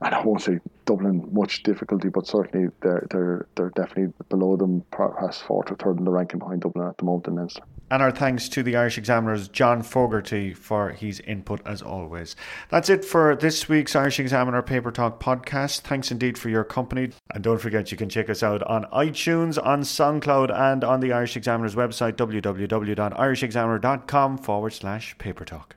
and 0.00 0.14
I 0.14 0.24
won't 0.24 0.42
say 0.42 0.60
Dublin 0.84 1.28
much 1.32 1.62
difficulty, 1.62 2.08
but 2.08 2.26
certainly 2.26 2.68
they're 2.80 3.06
they're 3.10 3.46
they're 3.54 3.70
definitely 3.70 4.12
below 4.28 4.56
them, 4.56 4.84
perhaps 4.90 5.40
fourth 5.40 5.70
or 5.70 5.76
third 5.76 5.98
in 5.98 6.04
the 6.04 6.10
ranking 6.10 6.38
behind 6.38 6.62
Dublin 6.62 6.88
at 6.88 6.98
the 6.98 7.04
moment 7.04 7.28
in 7.28 7.36
Leinster. 7.36 7.62
And 7.90 8.02
our 8.02 8.10
thanks 8.10 8.48
to 8.48 8.62
the 8.62 8.76
Irish 8.76 8.96
Examiner's 8.96 9.46
John 9.48 9.82
Fogarty 9.82 10.54
for 10.54 10.88
his 10.90 11.20
input 11.20 11.60
as 11.66 11.82
always. 11.82 12.34
That's 12.70 12.88
it 12.88 13.04
for 13.04 13.36
this 13.36 13.68
week's 13.68 13.94
Irish 13.94 14.18
Examiner 14.18 14.62
Paper 14.62 14.90
Talk 14.90 15.22
podcast. 15.22 15.82
Thanks 15.82 16.10
indeed 16.10 16.38
for 16.38 16.48
your 16.48 16.64
company. 16.64 17.10
And 17.32 17.44
don't 17.44 17.60
forget 17.60 17.92
you 17.92 17.98
can 17.98 18.08
check 18.08 18.30
us 18.30 18.42
out 18.42 18.62
on 18.62 18.84
iTunes, 18.86 19.62
on 19.64 19.82
SoundCloud, 19.82 20.50
and 20.52 20.82
on 20.82 21.00
the 21.00 21.12
Irish 21.12 21.36
Examiner's 21.36 21.74
website, 21.74 22.14
www.irishexaminer.com 22.14 24.38
forward 24.38 24.72
slash 24.72 25.18
paper 25.18 25.44
talk. 25.44 25.76